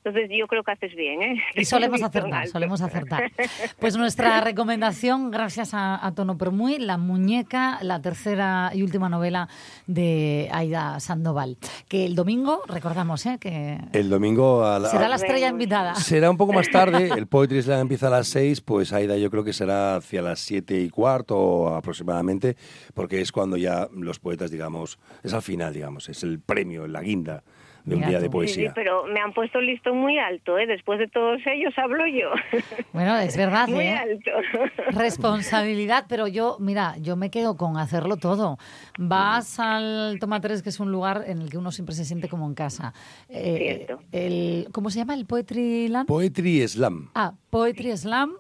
[0.07, 1.43] Entonces yo creo que haces bien, ¿eh?
[1.57, 3.33] Y solemos acertar, solemos acertar.
[3.81, 9.49] Pues nuestra recomendación, gracias a, a Tono Permuy, La Muñeca, la tercera y última novela
[9.89, 11.57] de Aida Sandoval.
[11.89, 13.39] Que el domingo, recordamos, ¿eh?
[13.41, 15.97] que El domingo a la- será la estrella invitada.
[15.97, 19.29] Será un poco más tarde, el Poetry Slam empieza a las 6, pues Aida yo
[19.29, 22.57] creo que será hacia las 7 y cuarto aproximadamente,
[22.95, 27.01] porque es cuando ya los poetas, digamos, es al final, digamos, es el premio, la
[27.01, 27.43] guinda
[27.87, 28.23] de un Mira día tú.
[28.25, 28.73] de Sí, sí, poesía.
[28.75, 30.67] pero me han puesto el listón muy alto, ¿eh?
[30.67, 32.29] Después de todos ellos hablo yo.
[32.93, 33.95] Bueno, es verdad, muy ¿eh?
[33.97, 34.31] alto.
[34.99, 38.59] Responsabilidad, pero yo, mira, yo me quedo con hacerlo todo.
[38.99, 42.29] Vas al Toma 3, que es un lugar en el que uno siempre se siente
[42.29, 42.93] como en casa.
[43.29, 44.03] Eh, Cierto.
[44.13, 45.15] el, ¿Cómo se llama?
[45.15, 46.07] ¿El Poetry Land?
[46.09, 47.11] Poetry Slam.
[47.15, 48.33] Ah, Poetry Slam.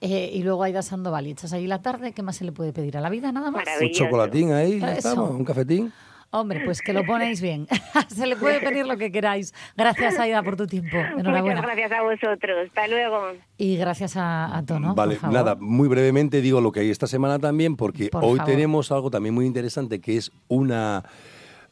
[0.00, 1.26] eh, y luego Aida Sandoval.
[1.26, 2.12] Y echas ahí la tarde.
[2.12, 3.30] ¿Qué más se le puede pedir a la vida?
[3.32, 3.64] Nada más.
[3.80, 5.08] Un chocolatín ahí, ya Eso.
[5.10, 5.92] estamos, un cafetín.
[6.30, 7.66] Hombre, pues que lo ponéis bien.
[8.08, 9.54] se le puede pedir lo que queráis.
[9.76, 10.96] Gracias, Aida, por tu tiempo.
[10.96, 11.62] Muchas Enhorabuena.
[11.62, 12.66] gracias a vosotros.
[12.68, 13.18] Hasta luego.
[13.56, 14.94] Y gracias a, a Tono.
[14.94, 15.34] vale, por favor.
[15.34, 18.52] nada, muy brevemente digo lo que hay esta semana también, porque Por hoy favor.
[18.52, 21.02] tenemos algo también muy interesante, que es una,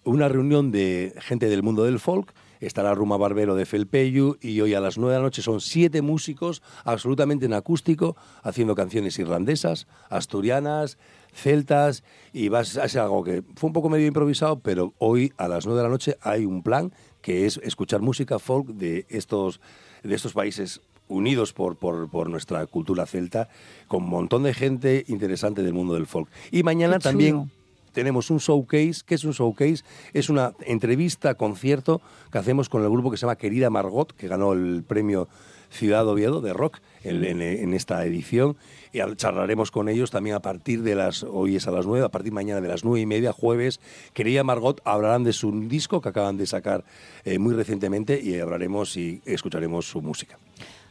[0.05, 2.33] una reunión de gente del mundo del folk.
[2.59, 6.01] Estará Ruma Barbero de Felpeyu y hoy a las 9 de la noche son siete
[6.01, 10.97] músicos absolutamente en acústico haciendo canciones irlandesas, asturianas,
[11.37, 15.49] celtas y va a ser algo que fue un poco medio improvisado, pero hoy a
[15.49, 19.61] las 9 de la noche hay un plan que es escuchar música folk de estos,
[20.03, 23.49] de estos países unidos por, por, por nuestra cultura celta,
[23.89, 26.29] con un montón de gente interesante del mundo del folk.
[26.51, 27.51] Y mañana también
[27.93, 29.01] tenemos un showcase.
[29.07, 29.83] ¿Qué es un showcase?
[30.13, 34.29] Es una entrevista, concierto que hacemos con el grupo que se llama Querida Margot, que
[34.29, 35.29] ganó el premio
[35.71, 38.57] Ciudad Oviedo de rock en, esta edición.
[38.93, 42.09] Y charlaremos con ellos también a partir de las, hoy es a las nueve, a
[42.09, 43.81] partir de mañana de las nueve y media, jueves.
[44.13, 46.85] Querida Margot hablarán de su disco que acaban de sacar
[47.25, 50.39] eh, muy recientemente y hablaremos y escucharemos su música.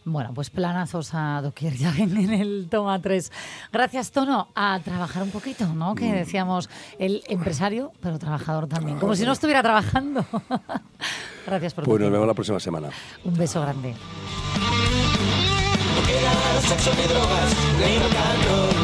[0.06, 3.32] Bueno, pues planazos a doquier ya en el toma 3.
[3.74, 5.94] Gracias, Tono, a trabajar un poquito, ¿no?
[5.94, 5.96] Mm.
[5.96, 9.00] Que decíamos, el empresario, pero trabajador también.
[9.00, 10.24] Como si no estuviera trabajando.
[11.46, 12.89] Gracias por Pues nos vemos la próxima semana.
[13.24, 13.96] Un beso grande.
[16.62, 18.76] sexo ni drogas, ni rock and roll.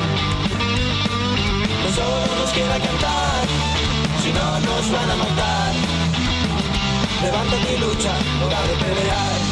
[1.83, 3.47] No solo nos queda cantar,
[4.21, 5.73] si no nos van a matar.
[7.21, 9.50] Levántate y lucha, hora de pelear.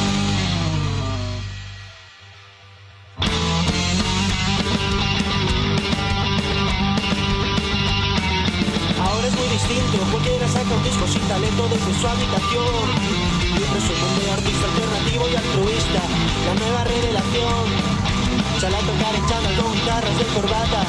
[9.59, 12.85] Distinto, cualquiera saca un disco sin talento desde su habitación.
[13.43, 16.01] Y presumen de artista alternativo y altruista,
[16.47, 17.63] la nueva revelación.
[18.59, 20.81] Sale a tocar en chándal con guitarras de corbata,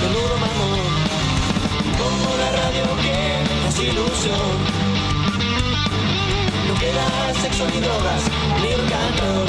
[0.00, 0.80] menudo mamón.
[2.00, 3.16] Como la radio que
[3.68, 4.50] es ilusión.
[6.68, 7.06] No queda
[7.42, 8.22] sexo ni drogas,
[8.62, 9.48] ni rock and roll.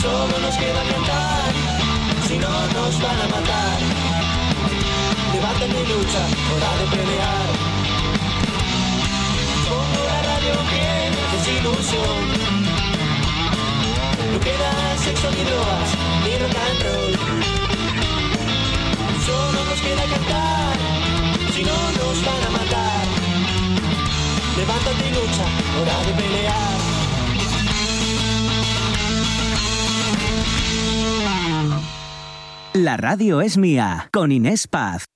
[0.00, 1.52] Solo nos queda cantar,
[2.26, 4.11] si no nos van a matar.
[5.62, 6.22] Levántate y lucha,
[6.52, 7.46] hora de pelear.
[9.68, 10.82] Pongo la radio que
[11.36, 12.22] es ilusión.
[14.32, 15.88] No queda sexo ni drogas,
[16.24, 17.12] ni rock and roll.
[19.24, 20.76] Solo nos queda cantar,
[21.54, 23.06] si no nos van a matar.
[24.56, 25.46] Levántate y lucha,
[25.80, 26.72] hora de pelear.
[32.74, 35.11] La radio es mía, con Inés Paz.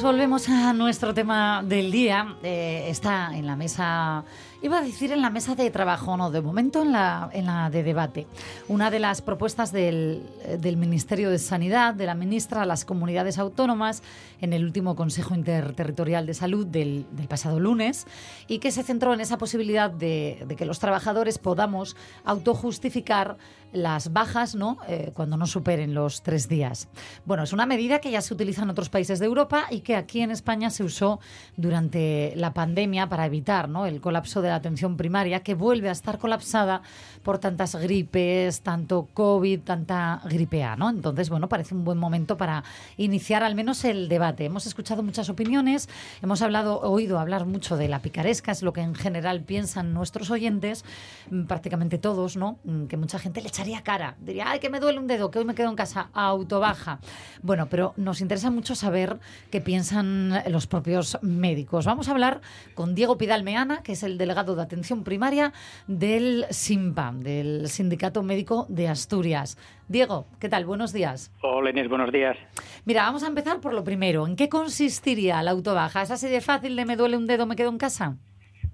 [0.00, 2.36] Volvemos a nuestro tema del día.
[2.42, 4.24] Eh, está en la mesa,
[4.62, 7.68] iba a decir en la mesa de trabajo, no, de momento en la, en la
[7.68, 8.26] de debate.
[8.68, 10.22] Una de las propuestas del,
[10.60, 14.02] del Ministerio de Sanidad, de la ministra a las comunidades autónomas,
[14.40, 18.06] en el último Consejo Interterritorial de Salud del, del pasado lunes,
[18.46, 23.36] y que se centró en esa posibilidad de, de que los trabajadores podamos autojustificar
[23.72, 24.78] las bajas ¿no?
[24.86, 26.88] Eh, cuando no superen los tres días.
[27.24, 29.96] Bueno, es una medida que ya se utiliza en otros países de Europa y que
[29.96, 31.20] aquí en España se usó
[31.56, 33.86] durante la pandemia para evitar ¿no?
[33.86, 36.82] el colapso de la atención primaria, que vuelve a estar colapsada
[37.22, 40.76] por tantas gripes, tanto COVID, tanta gripe A.
[40.76, 40.90] ¿no?
[40.90, 42.64] Entonces, bueno, parece un buen momento para
[42.96, 44.44] iniciar al menos el debate.
[44.44, 45.88] Hemos escuchado muchas opiniones,
[46.22, 50.30] hemos hablado, oído hablar mucho de la picaresca, es lo que en general piensan nuestros
[50.30, 50.84] oyentes,
[51.30, 52.58] mm, prácticamente todos, ¿no?
[52.64, 55.38] Mm, Que mucha gente le echaría cara, diría, ay, que me duele un dedo, que
[55.38, 56.98] hoy me quedo en casa, autobaja.
[57.42, 59.18] Bueno, pero nos interesa mucho saber
[59.50, 61.86] qué piensan los propios médicos.
[61.86, 62.40] Vamos a hablar
[62.74, 65.52] con Diego Pidal Meana, que es el delegado de atención primaria
[65.86, 69.58] del SIMPA, del Sindicato Médico de Asturias.
[69.88, 70.64] Diego, ¿qué tal?
[70.64, 71.32] Buenos días.
[71.42, 72.36] Hola Inés, buenos días.
[72.84, 74.26] Mira, vamos a empezar por lo primero.
[74.26, 76.02] ¿En qué consistiría la autobaja?
[76.02, 78.16] ¿Es así de fácil de me duele un dedo, me quedo en casa?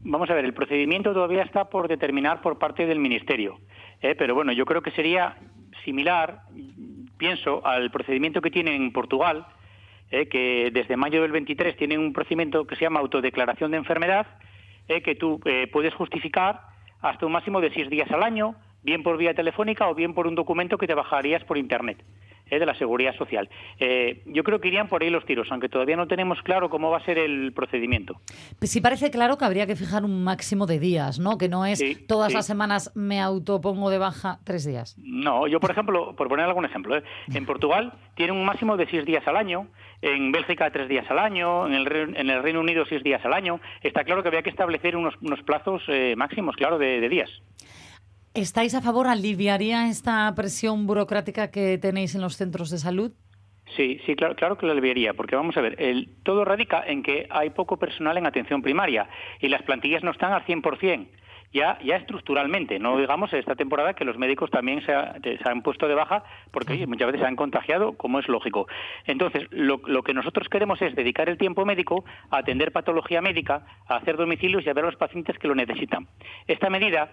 [0.00, 3.58] Vamos a ver, el procedimiento todavía está por determinar por parte del Ministerio,
[4.00, 4.14] ¿eh?
[4.14, 5.36] pero bueno, yo creo que sería
[5.84, 6.42] similar,
[7.18, 9.46] pienso, al procedimiento que tienen en Portugal,
[10.10, 10.28] ¿eh?
[10.28, 14.26] que desde mayo del 23 tienen un procedimiento que se llama autodeclaración de enfermedad,
[14.86, 15.02] ¿eh?
[15.02, 15.40] que tú
[15.72, 16.60] puedes justificar
[17.00, 20.26] hasta un máximo de seis días al año, bien por vía telefónica o bien por
[20.26, 22.02] un documento que te bajarías por Internet.
[22.50, 22.58] ¿Eh?
[22.58, 23.48] de la seguridad social.
[23.78, 26.90] Eh, yo creo que irían por ahí los tiros, aunque todavía no tenemos claro cómo
[26.90, 28.20] va a ser el procedimiento.
[28.58, 31.38] Pues sí parece claro que habría que fijar un máximo de días, ¿no?
[31.38, 32.34] Que no es Sí, todas sí.
[32.34, 34.96] las semanas me autopongo de baja tres días.
[34.98, 37.02] No, yo por ejemplo, por poner algún ejemplo, ¿eh?
[37.34, 39.66] en Portugal tienen un máximo de seis días al año,
[40.02, 43.24] en Bélgica tres días al año, en el, Re- en el Reino Unido seis días
[43.24, 43.60] al año.
[43.82, 47.30] Está claro que había que establecer unos, unos plazos eh, máximos, claro, de, de días.
[48.34, 49.06] ¿Estáis a favor?
[49.06, 53.12] ¿Aliviaría esta presión burocrática que tenéis en los centros de salud?
[53.76, 57.02] Sí, sí, claro, claro que lo aliviaría, porque vamos a ver, el, todo radica en
[57.02, 59.08] que hay poco personal en atención primaria
[59.40, 61.08] y las plantillas no están al 100%.
[61.52, 65.62] Ya, ya estructuralmente, no digamos esta temporada que los médicos también se, ha- se han
[65.62, 68.66] puesto de baja porque oye, muchas veces se han contagiado, como es lógico.
[69.06, 73.64] Entonces, lo, lo que nosotros queremos es dedicar el tiempo médico a atender patología médica,
[73.86, 76.06] a hacer domicilios y a ver a los pacientes que lo necesitan.
[76.46, 77.10] Esta medida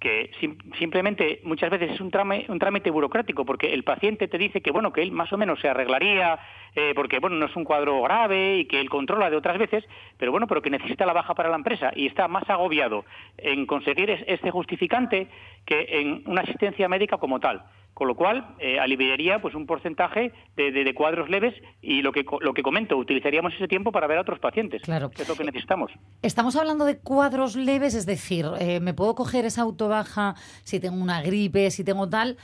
[0.00, 4.38] que sim- simplemente muchas veces es un, trame- un trámite burocrático porque el paciente te
[4.38, 6.38] dice que bueno que él más o menos se arreglaría
[6.74, 9.84] eh, porque bueno no es un cuadro grave y que él controla de otras veces
[10.16, 13.04] pero bueno pero que necesita la baja para la empresa y está más agobiado
[13.36, 15.28] en conseguir es- este justificante
[15.66, 17.62] que en una asistencia médica como tal
[18.00, 22.12] con lo cual eh, aliviaría pues un porcentaje de, de- de cuadros leves y lo
[22.12, 25.10] que lo que comento utilizaríamos ese tiempo para ver a otros pacientes Claro.
[25.10, 29.14] que es lo que necesitamos Estamos hablando de cuadros leves, es decir, eh, me puedo
[29.14, 30.34] coger esa autobaja
[30.64, 32.38] si tengo una gripe, si tengo tal,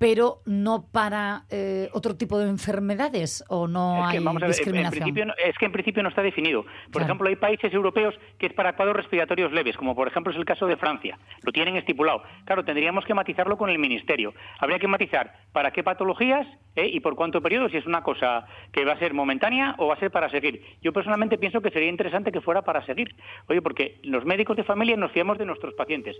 [0.00, 4.46] pero no para eh, otro tipo de enfermedades o no Es que, hay vamos a
[4.46, 5.28] ver, en- en discriminación.
[5.28, 6.62] no- es que en principio no está definido.
[6.62, 7.04] Por Claro.
[7.04, 10.46] ejemplo, hay países europeos que es para cuadros respiratorios leves, como por ejemplo es el
[10.46, 11.18] caso de Francia.
[11.42, 12.22] Lo tienen estipulado.
[12.46, 14.32] Claro, tendríamos que matizarlo con el Ministerio.
[14.58, 18.46] Habría que matizar para qué patologías eh, y por cuánto periodo, si es una cosa
[18.72, 20.62] que va a ser momentánea o va a ser para seguir.
[20.80, 23.14] Yo personalmente pienso que sería interesante que fuera para seguir.
[23.48, 26.16] Oye, porque los médicos de familia nos fiamos de nuestros pacientes.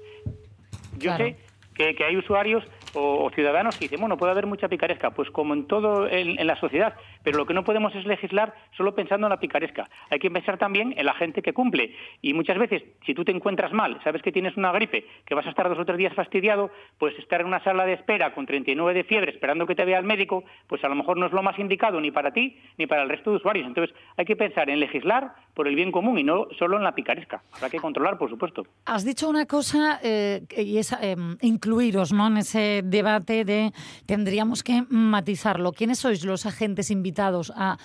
[0.98, 1.24] Yo Claro.
[1.24, 1.36] sé
[1.74, 5.30] que, que hay usuarios o, o ciudadanos que dicen, bueno, puede haber mucha picaresca, pues
[5.30, 8.94] como en todo en, en la sociedad, pero lo que no podemos es legislar solo
[8.94, 9.88] pensando en la picaresca.
[10.10, 11.94] Hay que pensar también en la gente que cumple.
[12.22, 15.46] Y muchas veces, si tú te encuentras mal, sabes que tienes una gripe, que vas
[15.46, 18.46] a estar dos o tres días fastidiado, pues estar en una sala de espera con
[18.46, 21.32] 39 de fiebre esperando que te vea el médico, pues a lo mejor no es
[21.32, 23.66] lo más indicado ni para ti ni para el resto de usuarios.
[23.66, 26.94] Entonces hay que pensar en legislar por el bien común y no solo en la
[26.94, 27.42] picaresca.
[27.52, 28.66] Habrá que controlar, por supuesto.
[28.86, 31.16] Has dicho una cosa eh, y es eh,
[31.60, 32.28] incluiros ¿no?
[32.28, 33.74] en ese debate de
[34.06, 35.72] tendríamos que matizarlo.
[35.72, 37.76] ¿Quiénes sois los agentes invitados a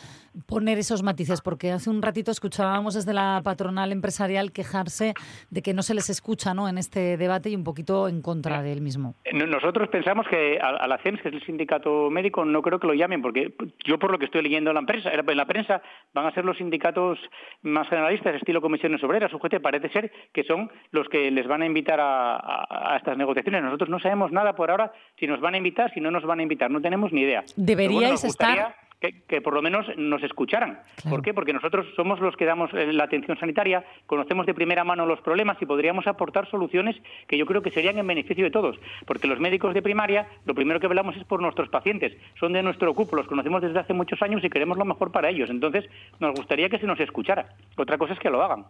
[0.48, 1.42] poner esos matices?
[1.42, 5.14] Porque hace un ratito escuchábamos desde la patronal empresarial quejarse
[5.50, 6.68] de que no se les escucha ¿no?
[6.70, 9.16] en este debate y un poquito en contra del mismo.
[9.34, 12.88] No- Nosotros pensamos que a, la CEMS, que es el sindicato médico, no creo que
[12.88, 13.54] lo llamen, porque
[13.86, 15.82] yo por lo que estoy leyendo en la prensa, en la prensa
[16.14, 17.18] van a ser los sindicatos
[17.62, 21.66] más generalistas, estilo comisiones obreras, UGT, parece ser que son los que les van a
[21.66, 23.64] invitar a, a- a estas negociaciones.
[23.64, 26.40] Nosotros no sabemos nada por ahora si nos van a invitar, si no nos van
[26.40, 27.44] a invitar, no tenemos ni idea.
[27.56, 28.76] Deberíais bueno, estar-
[29.14, 30.80] que, que por lo menos nos escucharan.
[31.02, 31.10] Claro.
[31.18, 31.34] ¿Por qué?
[31.34, 35.22] Porque nosotros somos los que damos eh, la atención sanitaria, conocemos de primera mano los
[35.22, 36.96] problemas y podríamos aportar soluciones
[37.28, 38.78] que yo creo que serían en beneficio de todos.
[39.06, 42.14] Porque los médicos de primaria, lo primero que velamos es por nuestros pacientes.
[42.40, 45.30] Son de nuestro cupo, los conocemos desde hace muchos años y queremos lo mejor para
[45.30, 45.50] ellos.
[45.50, 45.86] Entonces,
[46.20, 47.50] nos gustaría que se nos escuchara.
[47.78, 48.66] Otra cosa es que lo hagan.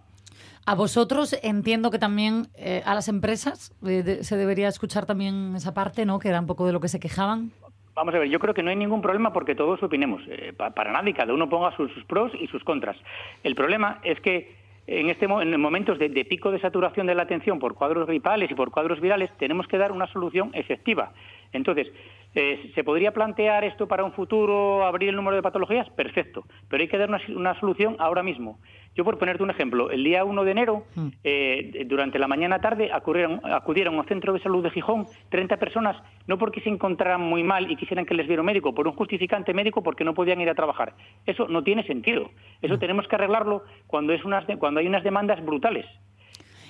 [0.66, 5.56] A vosotros entiendo que también eh, a las empresas eh, de- se debería escuchar también
[5.56, 6.20] esa parte, ¿no?
[6.20, 7.52] Que era un poco de lo que se quejaban.
[7.96, 10.72] Vamos a ver, yo creo que no hay ningún problema porque todos opinemos, eh, pa-
[10.72, 12.98] para nada, y cada uno ponga sus, pros y sus contras.
[13.44, 14.54] El problema es que
[14.88, 18.52] en, este, en momentos de, de pico de saturación de la atención por cuadros gripales
[18.52, 21.14] y por cuadros virales, tenemos que dar una solución efectiva.
[21.54, 21.88] Entonces,
[22.38, 25.90] Eh, ¿Se podría plantear esto para un futuro, abrir el número de patologías?
[25.92, 28.60] Perfecto, pero hay que dar una, una solución ahora mismo.
[28.94, 31.08] Yo, por ponerte un ejemplo, el día 1 de enero, Mm.
[31.24, 35.96] eh, durante la mañana-tarde, acudieron, acudieron al centro de salud de Gijón 30 personas,
[36.28, 38.94] no porque se encontraran muy mal y quisieran que les viera un médico, por un
[38.96, 40.94] justificante médico porque no podían ir a trabajar.
[41.26, 42.32] Eso no tiene sentido.
[42.62, 45.86] Eso tenemos que arreglarlo cuando, es unas de- cuando hay unas demandas brutales.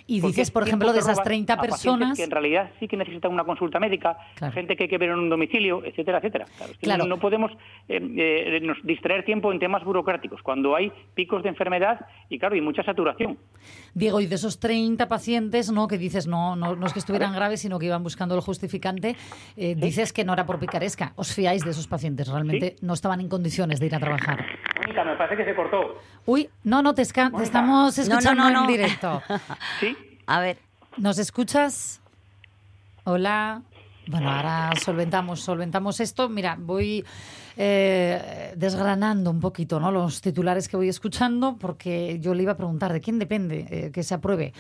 [0.08, 2.18] Y Porque dices, es por ejemplo, de esas roban 30 a pacientes personas...
[2.18, 4.54] que en realidad sí que necesitan una consulta médica, Claro.
[4.54, 6.46] gente que hay que ver en un domicilio, etcétera, etcétera.
[6.58, 7.04] Claro, es que Claro.
[7.06, 7.52] No, no podemos
[7.90, 12.56] eh, eh, nos distraer tiempo en temas burocráticos cuando hay picos de enfermedad y claro,
[12.56, 13.38] y mucha saturación.
[13.94, 15.88] Diego, y de esos 30 pacientes, ¿no?
[15.88, 19.16] Que dices, no, no, no es que estuvieran graves, sino que iban buscando el justificante,
[19.58, 21.14] eh, dices que no era por picaresca.
[21.16, 22.28] ¿Os fiáis de esos pacientes?
[22.28, 24.46] Realmente no estaban en condiciones de ir a trabajar.
[24.88, 26.00] Me parece que se cortó.
[26.26, 27.44] Uy, no, no, te, esca- te Mónica.
[27.44, 28.62] estamos No, no, escuchando no, no.
[28.62, 29.22] en directo.
[29.80, 29.96] ¿Sí?
[30.28, 30.58] A ver,
[30.98, 32.00] ¿Nos escuchas?
[33.04, 33.62] Hola.
[34.08, 36.30] Bueno, ahora solventamos, solventamos esto.
[36.30, 37.04] Mira, voy
[37.58, 39.92] eh, desgranando un poquito ¿no?
[39.92, 43.92] los titulares que voy escuchando, porque yo le iba a preguntar de quién depende eh,
[43.92, 44.54] que se apruebe.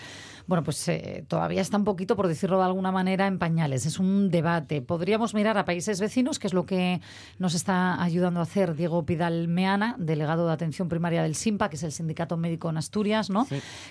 [0.47, 3.85] Bueno, pues eh, todavía está un poquito, por decirlo de alguna manera, en pañales.
[3.85, 4.81] Es un debate.
[4.81, 7.01] Podríamos mirar a países vecinos, que es lo que
[7.39, 11.77] nos está ayudando a hacer Diego Pidal Meana, delegado de atención primaria del SIMPA, que
[11.77, 13.47] es el Sindicato Médico en Asturias, ¿no?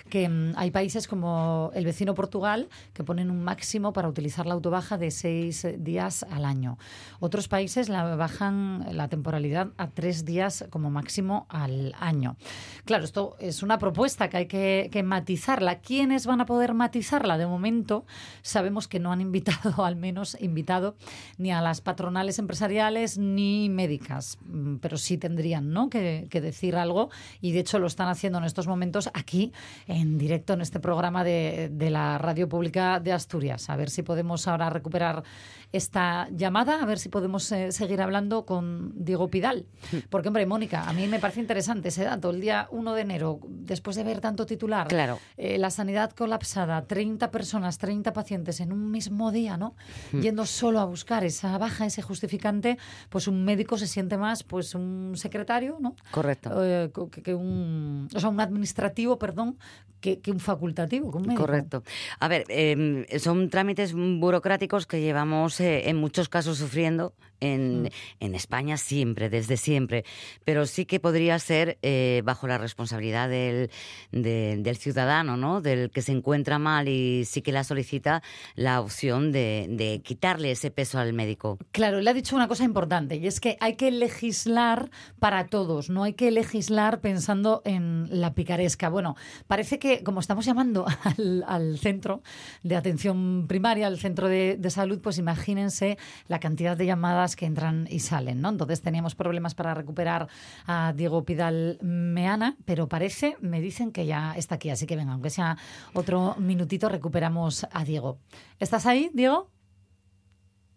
[0.09, 4.53] Que mm, hay países como el vecino Portugal que ponen un máximo para utilizar la
[4.53, 6.77] autobaja de seis eh, días al año.
[7.19, 12.37] Otros países la bajan la temporalidad a tres días como máximo al año.
[12.85, 15.79] Claro, esto es una propuesta que hay que, que matizarla.
[15.79, 17.37] ¿Quiénes van a poder matizarla?
[17.37, 18.05] De momento
[18.41, 20.95] sabemos que no han invitado, al menos invitado,
[21.37, 25.89] ni a las patronales empresariales ni médicas, Mm, pero sí tendrían ¿no?
[25.89, 27.09] que, que decir algo
[27.41, 29.51] y de hecho lo están haciendo en estos momentos aquí
[29.87, 33.69] en directo en este programa de, de la Radio Pública de Asturias.
[33.69, 35.23] A ver si podemos ahora recuperar
[35.71, 39.65] esta llamada, a ver si podemos eh, seguir hablando con Diego Pidal.
[40.09, 42.29] Porque, hombre, Mónica, a mí me parece interesante ese dato.
[42.29, 45.19] El día 1 de enero, después de ver tanto titular, Claro.
[45.37, 49.75] eh, la sanidad colapsada, 30 personas, 30 pacientes en un mismo día, ¿no?
[50.11, 52.77] Yendo solo a buscar esa baja, ese justificante,
[53.09, 55.95] pues un médico se siente más, pues un secretario, ¿no?
[56.11, 56.49] correcto.
[56.61, 56.91] Eh,
[57.23, 59.57] que un, o sea, un administrativo, perdón,
[60.05, 61.41] que, que un facultativo, que un médico.
[61.41, 61.83] Correcto.
[62.19, 67.89] A ver, eh, son trámites burocráticos que llevamos eh, en muchos casos sufriendo en,
[68.19, 70.05] en España siempre, desde siempre,
[70.45, 73.69] pero sí que podría ser eh, bajo la responsabilidad del,
[74.11, 75.59] de- del ciudadano, ¿no?
[75.61, 78.21] Del que se encuentra mal y sí que la solicita
[78.55, 81.57] la opción de, de quitarle ese peso al médico.
[81.71, 84.89] Claro, le ha dicho una cosa importante y es que hay que legislar
[85.19, 88.89] para todos, no hay que legislar pensando en la picaresca.
[88.89, 89.15] Bueno,
[89.47, 92.21] parece que como estamos llamando al, al centro
[92.63, 97.45] de atención primaria, al centro de, de salud, pues imagínense la cantidad de llamadas que
[97.45, 98.49] entran y salen, ¿no?
[98.49, 100.27] Entonces teníamos problemas para recuperar
[100.67, 105.13] a Diego Pidal Meana, pero parece, me dicen que ya está aquí, así que venga,
[105.13, 105.57] aunque sea
[105.93, 108.19] otro minutito, recuperamos a Diego.
[108.59, 109.49] ¿Estás ahí, Diego?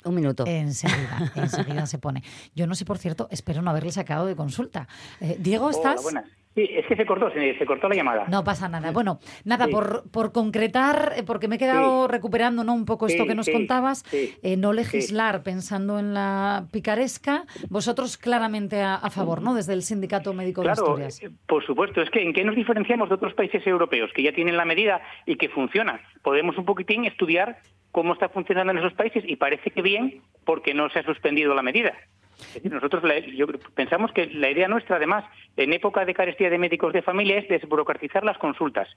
[0.04, 0.44] Un minuto.
[0.46, 2.22] Enseguida, enseguida se pone.
[2.54, 4.88] Yo no sé, por cierto, espero no haberle sacado de consulta.
[5.20, 6.02] Eh, Diego, Hola, ¿estás?
[6.02, 6.24] buenas.
[6.58, 8.24] Sí, es que se cortó, se, se cortó la llamada.
[8.28, 8.90] No pasa nada.
[8.90, 9.70] Bueno, nada, Sí.
[9.70, 12.74] por, por concretar, eh, porque me he quedado recuperando ¿no?
[12.74, 18.80] un poco esto que nos contabas, eh, no legislar pensando en la picaresca, vosotros claramente
[18.82, 19.54] a, a favor, ¿no?
[19.54, 21.22] Desde el Sindicato Médico de Claro, Asturias.
[21.22, 22.02] eh, por supuesto.
[22.02, 25.00] Es que ¿en qué nos diferenciamos de otros países europeos que ya tienen la medida
[25.26, 26.00] y que funciona?
[26.22, 27.58] Podemos un poquitín estudiar
[27.92, 31.54] cómo está funcionando en esos países y parece que bien porque no se ha suspendido
[31.54, 31.94] la medida.
[32.38, 35.24] Es decir, nosotros la- yo pensamos que la idea nuestra, además,
[35.56, 38.88] en época de carestía de médicos de familia, es desburocratizar las consultas.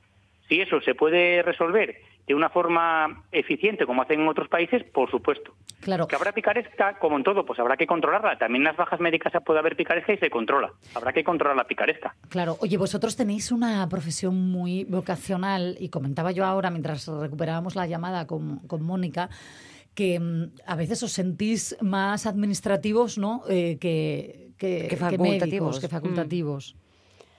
[0.48, 1.96] Si eso se puede resolver
[2.28, 5.54] de una forma eficiente, como hacen en otros países, por supuesto.
[5.80, 6.08] Claro.
[6.08, 8.38] Que habrá picaresca, como en todo, pues habrá que controlarla.
[8.38, 10.72] También en las bajas médicas puede haber picaresca y se controla.
[10.94, 12.16] Habrá que controlar la picaresca.
[12.30, 17.88] Claro, oye, vosotros tenéis una profesión muy vocacional y comentaba yo ahora mientras recuperábamos la
[17.88, 19.30] llamada con, con Mónica
[19.96, 23.42] que mm, a veces os sentís más administrativos, ¿no?
[23.50, 25.42] Eh, que, que, Que que facultativos.
[25.42, 25.90] médicos, que Mm.
[25.90, 26.76] facultativos.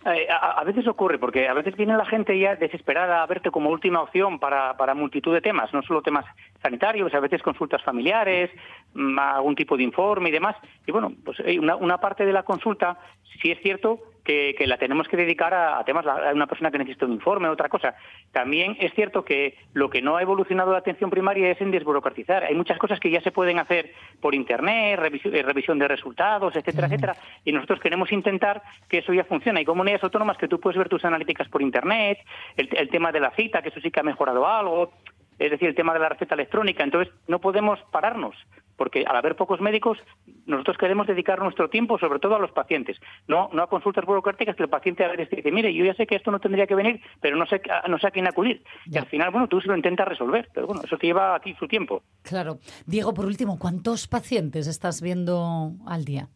[0.05, 3.53] Eh, a, a veces ocurre, porque a veces viene la gente ya desesperada a verte
[3.53, 6.25] como última opción para, para multitud de temas, no solo temas
[6.61, 8.51] sanitarios, a veces consultas familiares,
[8.95, 10.57] mm, algún tipo de informe y demás.
[10.87, 12.99] Y bueno, pues eh, una, una parte de la consulta,
[13.41, 16.71] sí es cierto que, que la tenemos que dedicar a, a temas, a una persona
[16.71, 17.95] que necesita un informe, otra cosa.
[18.33, 22.45] También es cierto que lo que no ha evolucionado la atención primaria es en desburocratizar.
[22.45, 26.55] Hay muchas cosas que ya se pueden hacer por Internet, revisi- eh, revisión de resultados,
[26.57, 29.61] etcétera, etcétera, y nosotros queremos intentar que eso ya funcione.
[29.61, 32.19] Hay comunidades autónomas que tú puedes ver tus analíticas por Internet,
[32.57, 34.93] el, el tema de la cita, que eso sí que ha mejorado algo.
[35.39, 36.85] es decir, el tema de la receta electrónica.
[36.85, 38.37] Entonces, no podemos pararnos,
[38.83, 39.97] porque al haber pocos médicos,
[40.45, 44.57] nosotros queremos dedicar nuestro tiempo sobre todo a los pacientes, no, no a consultas burocráticas
[44.57, 46.75] que el paciente a veces dice, mire, yo ya sé que esto no tendría que
[46.75, 48.65] venir, pero no sé, no sé a quién acudir.
[48.87, 51.55] Y al final, bueno, tú se lo intentas resolver, pero bueno, eso te lleva aquí
[51.61, 52.03] su tiempo.
[52.23, 52.59] Claro.
[52.85, 56.29] Diego, por último, ¿cuántos pacientes estás viendo al día?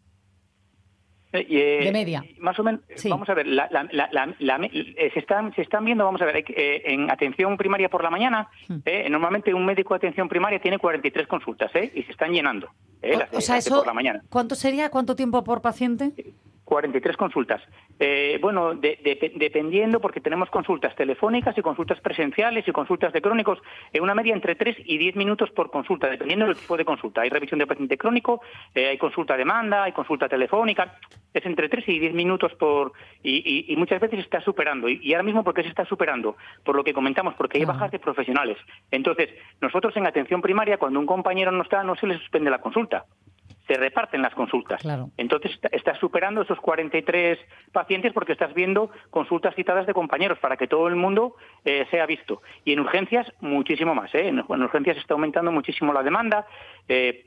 [1.33, 2.25] Eh, de media.
[2.39, 6.05] Más o menos, vamos a ver, la, la, la, eh, se, están, se están viendo,
[6.05, 9.11] vamos a ver, eh, en atención primaria por la mañana, hmm.
[9.11, 12.69] normalmente un médico de atención primaria tiene 43 consultas y se están llenando.
[13.33, 14.23] o, sea, eso, por la mañana.
[14.31, 14.91] ¿cuánto sería?
[14.91, 16.13] ¿Cuánto tiempo por paciente?
[16.67, 17.63] 43 consultas.
[18.01, 23.61] Eh, bueno, dependiendo, porque tenemos consultas telefónicas y consultas presenciales y consultas de crónicos,
[23.93, 27.21] en una media entre 3 y 10 minutos por consulta, dependiendo del tipo de consulta.
[27.21, 28.43] Hay revisión de paciente crónico,
[28.75, 30.99] eh, hay consulta demanda, hay consulta telefónica.
[31.33, 32.93] Es entre 3 y 10 minutos por.
[33.23, 34.89] Y, muchas veces está superando.
[34.89, 36.37] Y, ahora mismo, ¿por qué se está superando?
[36.65, 38.59] Por lo que comentamos, porque hay bajas de profesionales.
[38.91, 42.59] Entonces, nosotros en atención primaria, cuando un compañero no está, no se le suspende la
[42.59, 43.05] consulta
[43.67, 44.83] se reparten las consultas.
[45.17, 47.39] Entonces estás superando esos 43
[47.73, 52.07] pacientes porque estás viendo consultas citadas de compañeros para que todo el mundo eh, sea
[52.07, 52.43] visto.
[52.65, 54.15] Y en urgencias muchísimo más.
[54.15, 54.29] ¿eh?
[54.29, 56.47] En, urgencias está aumentando muchísimo la demanda.
[56.89, 57.27] Eh,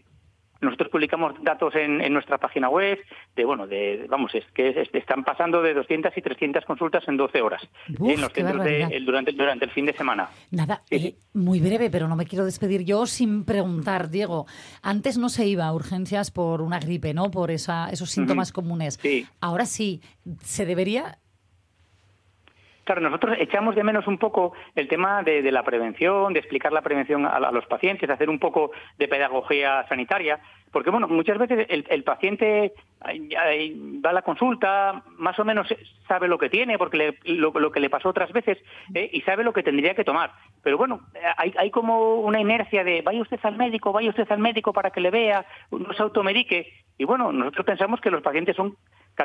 [0.62, 3.00] nosotros publicamos datos en, nuestra página web
[3.36, 7.42] de, bueno, de, vamos, es que están pasando de 200 y 300 consultas en 12
[7.42, 8.66] horas en los centros
[9.06, 10.30] durante, durante el fin de semana.
[10.52, 14.46] Nada, eh, muy breve, pero no me quiero despedir yo sin preguntar, Diego.
[14.82, 17.32] Antes no se iba a urgencias por una gripe, ¿no?
[17.32, 19.00] Por esa, esos síntomas comunes.
[19.40, 20.02] Ahora sí,
[20.44, 21.20] ¿se debería
[22.90, 26.82] Claro, nosotros echamos de menos un poco el tema de, la prevención, de explicar la
[26.82, 30.40] prevención a, los pacientes, de hacer un poco de pedagogía sanitaria,
[30.72, 32.74] porque bueno, muchas veces el, paciente
[33.06, 35.68] va a la consulta, más o menos
[36.08, 38.58] sabe lo que tiene, porque lo, que le pasó otras veces,
[38.96, 40.32] eh, y sabe lo que tendría que tomar.
[40.64, 41.02] Pero bueno,
[41.38, 44.90] hay, hay como una inercia de vaya usted al médico, vaya usted al médico para
[44.90, 46.74] que le vea, no se automedique.
[46.98, 48.76] Y bueno, nosotros pensamos que los pacientes son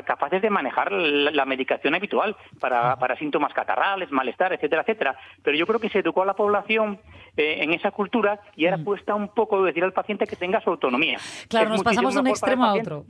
[0.03, 5.17] capaces de manejar la, medicación habitual para, para, síntomas catarrales, malestar, etcétera, etcétera.
[5.43, 6.99] Pero yo creo que se educó a la población
[7.37, 8.83] eh, en esa cultura y ahora mm.
[8.83, 11.17] cuesta un poco decir al paciente que tenga su autonomía.
[11.47, 13.05] Claro, nos pasamos de un extremo a otro.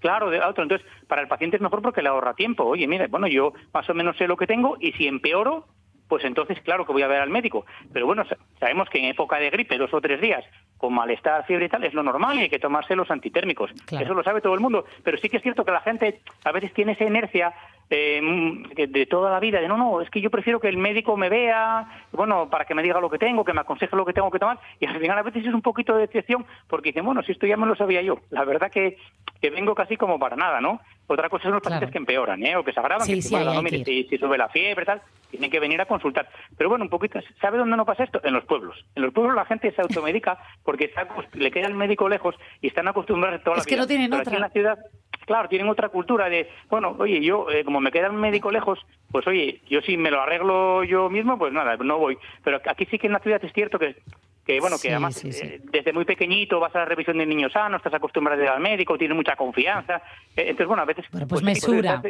[0.00, 0.62] Claro, de otro.
[0.62, 2.64] Entonces, para el paciente es mejor porque le ahorra tiempo.
[2.64, 5.66] Oye, mira, bueno, yo más o menos sé lo que tengo y si empeoro,
[6.08, 7.66] pues entonces claro que voy a ver al médico.
[7.92, 8.24] Pero bueno,
[8.58, 10.44] sabemos que en época de gripe, dos o tres días,
[10.76, 13.70] con malestar, fiebre y tal, es lo normal y hay que tomarse los antitérmicos.
[13.90, 14.84] Eso lo sabe todo el mundo.
[15.02, 17.52] Pero sí que es cierto que la gente a veces tiene esa inercia
[17.90, 18.20] eh,
[18.88, 21.30] de toda la vida, de no, no, es que yo prefiero que el médico me
[21.30, 24.30] vea, bueno, para que me diga lo que tengo, que me aconseje lo que tengo
[24.30, 27.22] que tomar, y al final a veces es un poquito de decepción, porque dicen, bueno,
[27.22, 28.98] si esto ya me lo sabía yo, la verdad que,
[29.40, 30.80] que vengo casi como para nada, ¿no?
[31.08, 32.56] Otra cosa son los pacientes que empeoran, ¿eh?
[32.56, 36.28] O que se agravan, que, si, sube la fiebre, tal, tienen que venir a consultar.
[36.56, 38.20] Pero bueno, un poquito, ¿sabe dónde no pasa esto?
[38.22, 38.84] En los pueblos.
[38.94, 40.92] En los pueblos la gente se automedica porque
[41.32, 44.12] le queda el médico lejos y están acostumbrados a toda la es que no tienen
[44.12, 44.34] otra.
[44.34, 44.78] en la ciudad
[45.28, 48.78] claro, tienen otra cultura de, bueno, oye, yo, eh, como me queda un médico lejos,
[49.10, 52.16] pues oye, yo si me lo arreglo yo mismo, pues nada, no voy.
[52.42, 53.96] Pero aquí sí que en la ciudad es cierto que
[54.48, 57.80] que bueno, que además eh, desde muy pequeñito vas a la revisión de niños sanos,
[57.80, 59.96] estás acostumbrado a ir al médico, tienes mucha confianza.
[60.34, 61.04] Eh, entonces, bueno, a veces...
[61.10, 62.00] pues, pues mesura.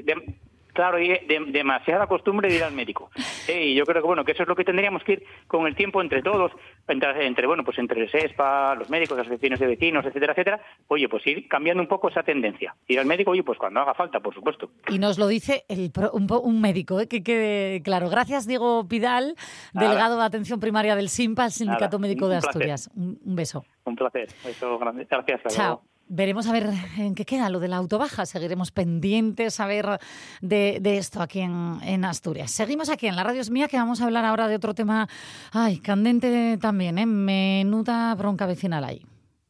[0.79, 3.11] Claro, y de, demasiada costumbre de ir al médico.
[3.49, 5.75] y yo creo que bueno que eso es lo que tendríamos que ir con el
[5.75, 6.53] tiempo entre todos,
[6.87, 10.61] entre, bueno pues entre el SESPA, los médicos, las asociaciones de vecinos, etcétera, etcétera.
[10.87, 12.77] Oye, pues ir cambiando un poco esa tendencia.
[12.87, 14.71] Ir al médico, oye, pues cuando haga falta, por supuesto.
[14.87, 17.09] Y nos lo dice el, un, médico, ¿eh?
[17.09, 18.09] que quede claro.
[18.09, 19.35] Gracias, Diego Pidal,
[19.73, 22.89] delegado de atención primaria del SIMPA, el Sindicato Médico de Asturias.
[22.95, 23.65] Un, beso.
[23.83, 24.29] Un placer.
[24.45, 25.41] Gracias.
[25.49, 25.83] Chao.
[26.09, 28.25] Veremos a ver en qué queda lo de la autobaja.
[28.25, 29.99] Seguiremos pendientes a ver
[30.41, 32.51] de, esto aquí en, Asturias.
[32.51, 35.09] Seguimos aquí en la radio es mía que vamos a hablar ahora de otro tema,
[35.53, 37.07] ay, candente también, ¿eh?
[37.07, 39.05] Menuda bronca vecinal ahí.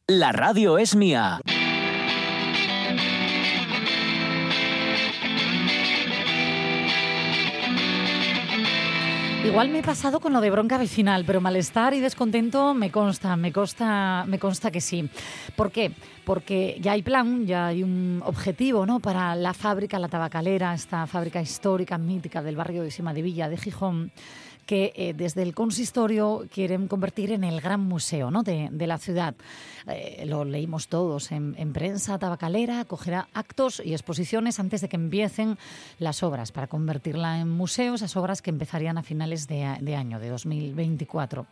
[0.07, 1.39] La radio es mía.
[9.49, 13.35] Igual me he pasado con lo de bronca vecinal, pero malestar y descontento me consta,
[13.35, 15.09] me consta, me consta que sí.
[15.55, 15.91] ¿Por qué?
[16.23, 18.99] Porque ya hay plan, ya hay un objetivo, ¿no?
[18.99, 23.49] Para la fábrica, la tabacalera, esta fábrica histórica, mítica del barrio de Sima de Villa
[23.49, 24.11] de Gijón
[24.69, 28.43] que eh, desde el consistorio quieren convertir en el gran museo ¿no?
[28.43, 29.33] de, la ciudad.
[29.87, 35.57] Eh, lo leímos todos en, prensa tabacalera, acogerá actos y exposiciones antes de que empiecen
[35.97, 40.29] las obras para convertirla en museo, esas obras que empezarían a finales de, año, de
[40.29, 41.47] 2024.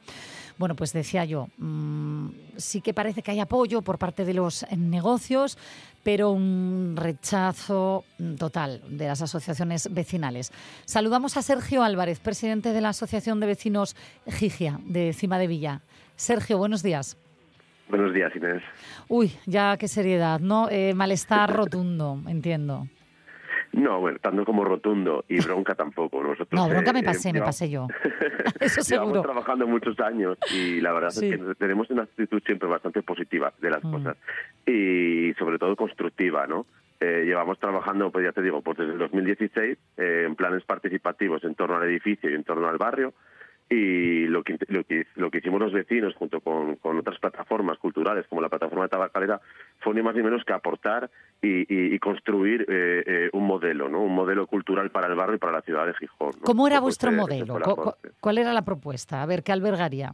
[0.57, 4.65] Bueno, pues decía yo, mm, sí que parece que hay apoyo por parte de los
[4.75, 5.57] negocios,
[6.03, 8.05] pero un rechazo
[8.39, 10.51] total de las asociaciones vecinales.
[10.85, 13.95] Saludamos a Sergio Álvarez, presidente de la Asociación de Vecinos
[14.27, 15.81] Gigia, de Cima de Villa.
[16.15, 17.17] Sergio, buenos días.
[17.89, 18.63] Buenos días, Inés.
[19.07, 20.69] Uy, ya qué seriedad, ¿no?
[20.69, 22.87] Eh, malestar rotundo, entiendo.
[23.77, 26.21] No, bueno, tanto como rotundo y bronca tampoco.
[26.23, 27.87] Nosotros, No, bronca eh, me eh, pasé, me llevamos- pasé yo.
[28.59, 29.21] Eso Llevamos seguro.
[29.21, 31.29] trabajando muchos años y la verdad Sí.
[31.29, 33.91] es que tenemos una actitud siempre bastante positiva de las Mm.
[33.91, 34.17] cosas
[34.65, 36.65] y sobre todo constructiva, ¿no?
[36.99, 41.43] Eh, llevamos trabajando, pues ya te digo, pues desde el 2016 eh, en planes participativos
[41.43, 43.13] en torno al edificio y en torno al barrio
[43.69, 47.77] y lo que, lo que, lo que hicimos los vecinos junto con, con otras plataformas
[47.77, 49.41] culturales como la plataforma de Tabacalera
[49.79, 51.09] fue ni más ni menos que aportar
[51.41, 54.01] y, y- y construir eh, eh, un modelo, ¿no?
[54.01, 56.31] Un modelo cultural para el barrio y para la ciudad de Gijón.
[56.37, 56.41] ¿no?
[56.43, 57.45] ¿Cómo era vuestro modelo?
[57.45, 58.09] fue el ¿Cu- cu- aporte.
[58.19, 59.21] ¿Cuál era la propuesta?
[59.21, 60.13] A ver, ¿qué albergaría?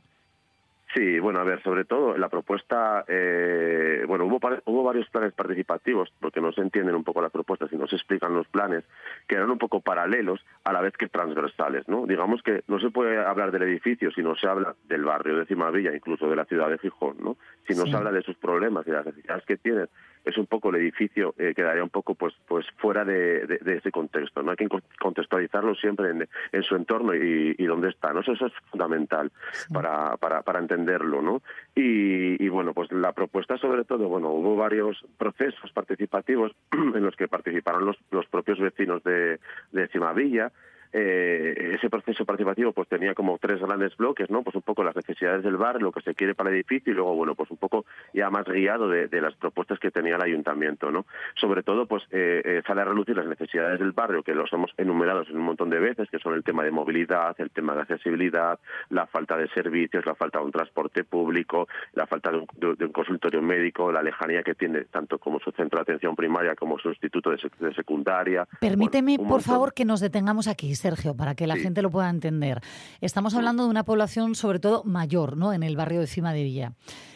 [0.94, 6.14] Sí, bueno, a ver, sobre todo la propuesta, eh, bueno, hubo, hubo varios planes participativos,
[6.20, 8.84] porque no se entienden un poco las propuestas y no se explican los planes,
[9.28, 12.06] que eran un poco paralelos a la vez que transversales, ¿no?
[12.06, 15.46] Digamos que no se puede hablar del edificio si no se habla del barrio de
[15.48, 17.38] Cimavilla, incluso de la ciudad de Gijón, ¿no?
[17.68, 17.92] Si no Sí.
[17.92, 19.90] se habla de sus problemas y de las necesidades que tienen,
[20.26, 23.78] es un poco el edificio eh, quedaría un poco pues pues fuera de, de- de
[23.78, 27.90] ese contexto no hay que con- contextualizarlo siempre en, en su entorno y, y dónde
[27.90, 29.32] está no eso, eso es fundamental
[29.74, 31.42] para, para para entenderlo no
[31.76, 37.16] y, y, bueno pues la propuesta sobre todo bueno hubo varios procesos participativos en los
[37.16, 39.40] que participaron los, los propios vecinos de,
[39.72, 40.52] de Cimavilla
[40.94, 44.44] eh, ese proceso participativo pues tenía como tres grandes bloques, ¿no?
[44.44, 46.96] Pues un poco las necesidades del bar, lo que se quiere para el edificio y
[46.96, 50.22] luego, bueno, pues un poco ya más guiado de, de las propuestas que tenía el
[50.22, 51.06] ayuntamiento, ¿no?
[51.36, 54.72] Sobre todo, pues eh, eh, sale a relucir las necesidades del barrio, que los hemos
[54.78, 57.82] enumerados en un montón de veces, que son el tema de movilidad, el tema de
[57.82, 62.48] accesibilidad, la falta de servicios, la falta de un transporte público, la falta de un,
[62.56, 66.16] de- de un consultorio médico, la lejanía que tiene tanto como su centro de atención
[66.16, 68.48] primaria como su instituto de, sec- de secundaria.
[68.60, 71.62] Permíteme, por favor, que nos detengamos aquí, Sergio, para que la Sí.
[71.62, 72.60] gente lo pueda entender.
[73.00, 75.54] Estamos hablando de una población, sobre todo mayor, ¿no?
[75.54, 76.74] En el barrio de Cima de Villa.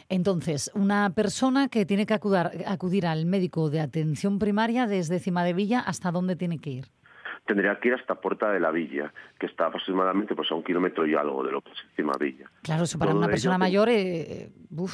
[0.08, 5.44] Entonces, una persona que tiene que acudar- acudir al médico de atención primaria desde Cima
[5.44, 6.86] de Villa, ¿hasta dónde tiene que ir?
[7.46, 11.08] tendría que ir hasta Puerta de la Villa, que está aproximadamente pues a un kilómetro
[11.08, 12.52] y algo de lo que es encima Villa.
[12.62, 14.94] Claro, eso para Todo una persona ten- mayor, eh, uf,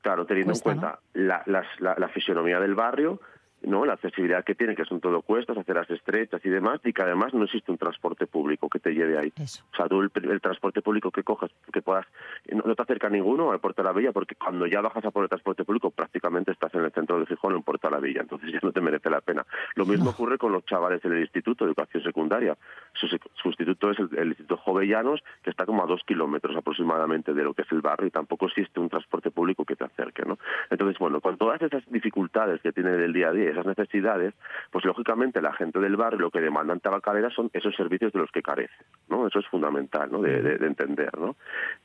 [0.00, 3.20] Claro, teniendo Cuesta, en cuenta la, la- la fisionomía del barrio,
[3.66, 7.02] no la accesibilidad que tiene, que son todo cuestas, aceras estrechas y demás, y que
[7.02, 9.32] además no existe un transporte público que te lleve ahí.
[9.38, 12.06] O sea, tú el, el transporte público que cojas, que puedas,
[12.52, 15.10] no, no te acerca ninguno al Puerto de la Villa, porque cuando ya bajas a
[15.10, 18.00] por el transporte público prácticamente estás en el centro de Gijón, en Puerto de la
[18.00, 19.44] Villa, entonces ya no te merece la pena.
[19.74, 22.56] Lo mismo ocurre con los chavales del Instituto de Educación Secundaria.
[22.94, 27.34] Su, su instituto es el, el Instituto Jovellanos, que está como a dos kilómetros aproximadamente
[27.34, 30.22] de lo que es el barrio, y tampoco existe un transporte público que te acerque,
[30.24, 30.38] ¿no?
[30.70, 34.34] Entonces, bueno, con todas esas dificultades que tiene del día a día, esas necesidades,
[34.70, 38.18] pues lógicamente la gente del barrio lo que demanda en Tabacalera son esos servicios de
[38.20, 38.74] los que carece,
[39.08, 39.26] ¿no?
[39.26, 40.20] Eso es fundamental, ¿no?
[40.20, 41.36] De, de- de entender, ¿no?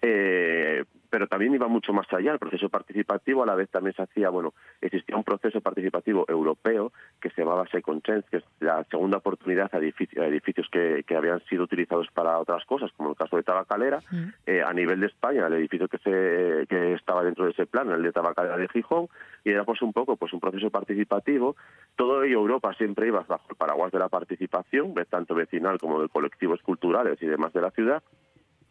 [0.02, 2.32] Eh, pero también iba mucho más allá.
[2.32, 6.94] El proceso participativo a la vez también se hacía, bueno, existía un proceso participativo europeo
[7.20, 11.04] que se llamaba Second Chance, que es la segunda oportunidad a edificios, a edificios que,
[11.06, 14.00] que habían sido utilizados para otras cosas, como el caso de Tabacalera,
[14.46, 17.92] eh, a nivel de España, el edificio que, se, que estaba dentro de ese plan,
[17.92, 19.08] el de Tabacalera de Gijón,
[19.44, 21.58] y era pues un poco pues un proceso participativo.
[21.98, 26.08] Todo ello Europa siempre iba bajo el paraguas de la participación, tanto vecinal como de
[26.08, 28.02] colectivos culturales y demás de la ciudad,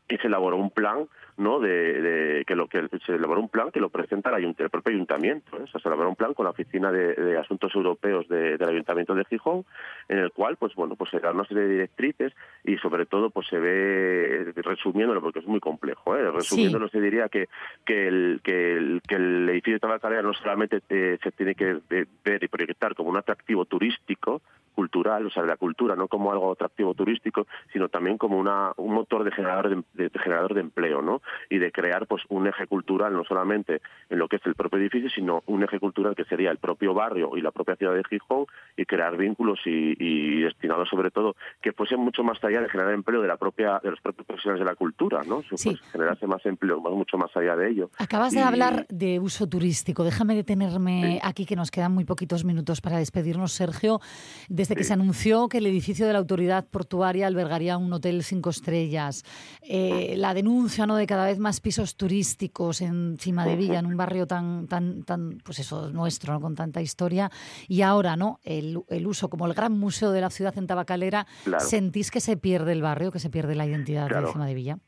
[0.09, 1.07] y se elaboró un plan
[1.41, 4.61] no de, de- que lo que se elaboró un plan que lo presenta el, ayunt-
[4.61, 5.63] el propio ayuntamiento ¿eh?
[5.65, 8.69] O sea, se elaboró un plan con la oficina de, de asuntos europeos de- del
[8.69, 9.65] ayuntamiento de Gijón
[10.09, 12.33] en el cual pues bueno pues se da una serie de directrices
[12.65, 16.31] y sobre todo pues se ve resumiéndolo porque es muy complejo ¿eh?
[16.31, 17.49] resumiéndolo se diría que
[17.85, 21.79] que el, que el, que el edificio de Tabacalera no solamente eh, se tiene que
[22.25, 24.43] ver y proyectar como un atractivo turístico
[24.75, 28.73] cultural, o sea, de la cultura, no como algo atractivo turístico, sino también como una,
[28.77, 31.21] un motor de generador de- de generador de empleo, ¿no?
[31.49, 34.79] Y de crear pues un eje cultural no solamente en lo que es el propio
[34.79, 38.05] edificio, sino un eje cultural que sería el propio barrio y la propia ciudad de
[38.05, 42.69] Gijón y crear vínculos y, y destinados sobre todo que fuesen mucho más allá de
[42.69, 45.43] generar empleo de la propia de los propios profesionales de la cultura, ¿no?
[45.49, 47.91] Pues, generarse más empleo, más- mucho más allá de ello.
[47.99, 50.05] Acabas de Y- hablar de uso turístico.
[50.05, 54.01] Déjame detenerme aquí, que nos quedan muy poquitos minutos para despedirnos, Sergio.
[54.49, 54.89] Desde que Sí.
[54.89, 59.25] se anunció que el edificio de la autoridad portuaria albergaría un hotel cinco estrellas,
[59.63, 60.97] eh, la denuncia ¿no?
[60.97, 65.39] de cada vez más pisos turísticos encima de Villa, en un barrio tan, tan, tan
[65.45, 66.41] pues eso, nuestro, ¿no?
[66.41, 67.31] con tanta historia,
[67.69, 71.27] y ahora no el, el uso como el gran museo de la ciudad en Tabacalera,
[71.45, 71.63] Claro.
[71.65, 74.23] ¿sentís que se pierde el barrio, que se pierde la identidad Claro.
[74.23, 74.79] de encima de Villa?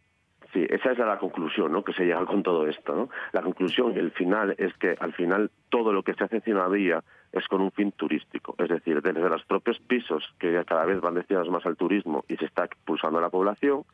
[0.53, 1.83] Sí, esa es la conclusión ¿no?
[1.83, 2.95] que se llega con todo esto.
[2.95, 3.09] ¿no?
[3.33, 6.73] La conclusión y el final es que al final todo lo que se hace en
[6.73, 7.03] Villa
[7.33, 8.55] es con un fin turístico.
[8.59, 12.37] Es decir, desde los propios pisos que cada vez van destinados más al turismo y
[12.37, 13.85] se está expulsando a la población,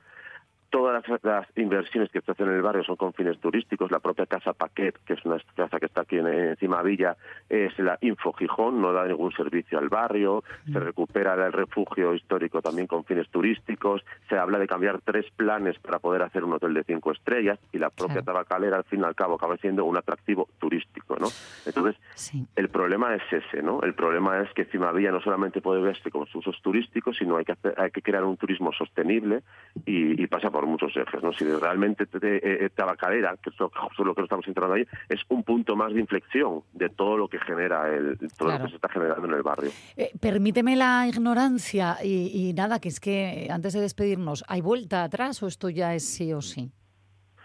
[0.70, 3.90] Todas las, inversiones que se hacen en el barrio son con fines turísticos.
[3.90, 7.16] La propia Casa Paquet, que es una casa que está aquí en, encima Villa,
[7.48, 10.44] es la Info Gijón, no da ningún servicio al barrio.
[10.70, 14.04] Se recupera el refugio histórico también con fines turísticos.
[14.28, 17.78] Se habla de cambiar tres planes para poder hacer un hotel de cinco estrellas y
[17.78, 21.28] la propia tabacalera, al fin y al cabo, acaba siendo un atractivo turístico, ¿no?
[21.64, 21.96] Entonces,
[22.56, 23.80] el problema es ese, ¿no?
[23.82, 27.36] El problema es que encima Villa no solamente puede verse con sus usos turísticos, sino
[27.36, 29.42] hay que, hay que crear un turismo sostenible
[29.84, 31.22] y, y pasa por por muchos ejes.
[31.22, 31.32] ¿no?
[31.32, 35.76] Si realmente eh, eh, Tabacalera, que es lo, que estamos entrando ahí, es un punto
[35.76, 39.24] más de inflexión de todo lo que genera el, todo lo que se está generando
[39.28, 39.70] en el barrio.
[39.96, 45.40] Eh, permíteme la ignorancia y, nada, que es que antes de despedirnos, ¿hay vuelta atrás
[45.44, 46.72] o esto ya es sí o sí?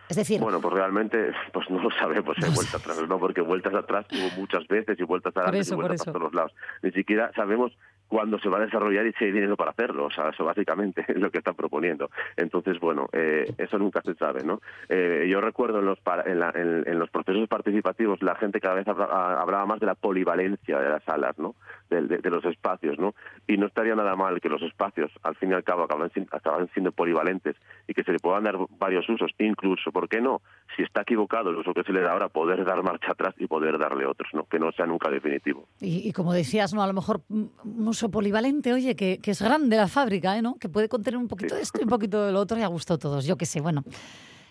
[0.10, 3.76] Es decir, bueno, pues realmente pues no lo sabemos hay vuelta atrás, no, porque vueltas
[3.76, 6.52] atrás hubo muchas veces y vueltas atrás y vueltas a todos lados.
[6.82, 7.78] Ni siquiera sabemos
[8.14, 10.06] cuando se va a desarrollar y si hay dinero para hacerlo.
[10.06, 12.12] O sea, eso básicamente es lo que están proponiendo.
[12.38, 14.62] Entonces, bueno, eh, eso nunca se sabe, ¿no?
[14.88, 19.80] Eh, yo recuerdo en los, en, los procesos participativos la gente cada vez hablaba más
[19.80, 21.56] de la polivalencia de las salas, ¿no?
[21.90, 23.16] De, los espacios, ¿no?
[23.48, 26.70] Y no estaría nada mal que los espacios, al fin y al cabo, acaban, acaban
[26.74, 27.56] siendo polivalentes
[27.88, 30.42] y que se le puedan dar varios usos, incluso, ¿por qué no?
[30.76, 33.48] Si está equivocado el uso que se le da ahora, poder dar marcha atrás y
[33.48, 34.46] poder darle otros, ¿no?
[34.46, 35.68] Que no sea nunca definitivo.
[35.82, 36.82] Y, y como decías, ¿no?
[36.82, 40.42] A lo mejor un uso polivalente, oye, que, es grande la fábrica, ¿eh?
[40.42, 40.56] ¿no?
[40.56, 42.94] Que puede contener un poquito de esto y un poquito del otro y a gusto
[42.94, 43.26] a todos.
[43.26, 43.84] Yo qué sé, bueno.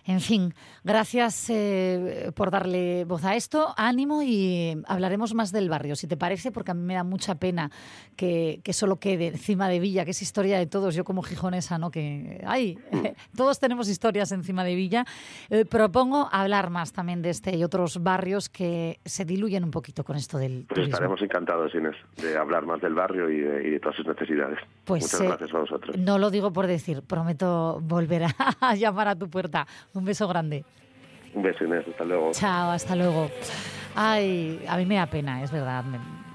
[0.05, 5.95] En fin, gracias eh, por darle voz a esto, ánimo y hablaremos más del barrio,
[5.95, 7.71] si te parece, porque a mí me da mucha pena
[8.17, 11.89] que, solo quede encima de Villa, que es historia de todos, yo como gijonesa, ¿no?
[11.89, 12.77] Que, ay,
[13.37, 15.05] todos tenemos historias encima de Villa.
[15.49, 20.03] Eh, propongo hablar más también de este y otros barrios que se diluyen un poquito
[20.03, 23.95] con esto del pues estaremos encantados, Inés, de hablar más del barrio y de, todas
[23.95, 24.59] sus necesidades.
[24.83, 25.97] Pues, Muchas eh, gracias a vosotros.
[25.97, 28.23] No lo digo por decir, prometo volver
[28.59, 29.65] a llamar a tu puerta.
[29.93, 30.63] Un beso grande.
[31.33, 31.85] Un beso, Inés.
[31.87, 32.31] Hasta luego.
[32.31, 33.29] Chao, hasta luego.
[33.95, 35.83] Ay, a mí me da pena, es verdad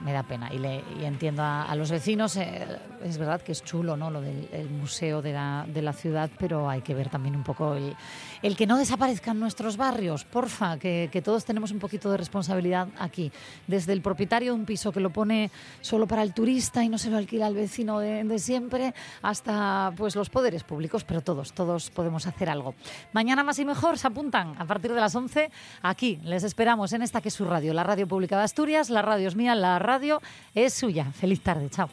[0.00, 2.36] me da pena y, le, entiendo a, los vecinos.
[2.36, 2.66] Eh,
[3.04, 4.11] es verdad que es chulo ¿no?
[4.11, 7.74] lo del museo de la, de la, ciudad, pero hay que ver también un poco
[7.74, 7.94] el,
[8.43, 10.24] el que no desaparezcan nuestros barrios.
[10.24, 13.32] Porfa, que, todos tenemos un poquito de responsabilidad aquí.
[13.66, 16.99] Desde el propietario de un piso que lo pone solo para el turista y no
[16.99, 21.53] se lo alquila al vecino de, de siempre, hasta pues los poderes públicos, pero todos,
[21.53, 22.74] todos podemos hacer algo.
[23.12, 25.51] Mañana más y mejor se apuntan a partir de las 11
[25.82, 26.20] aquí.
[26.24, 28.91] Les esperamos en esta que es su radio, la Radio Pública de Asturias.
[28.91, 30.20] La radio es mía, la radio
[30.55, 31.11] es suya.
[31.12, 31.89] Feliz tarde, chao.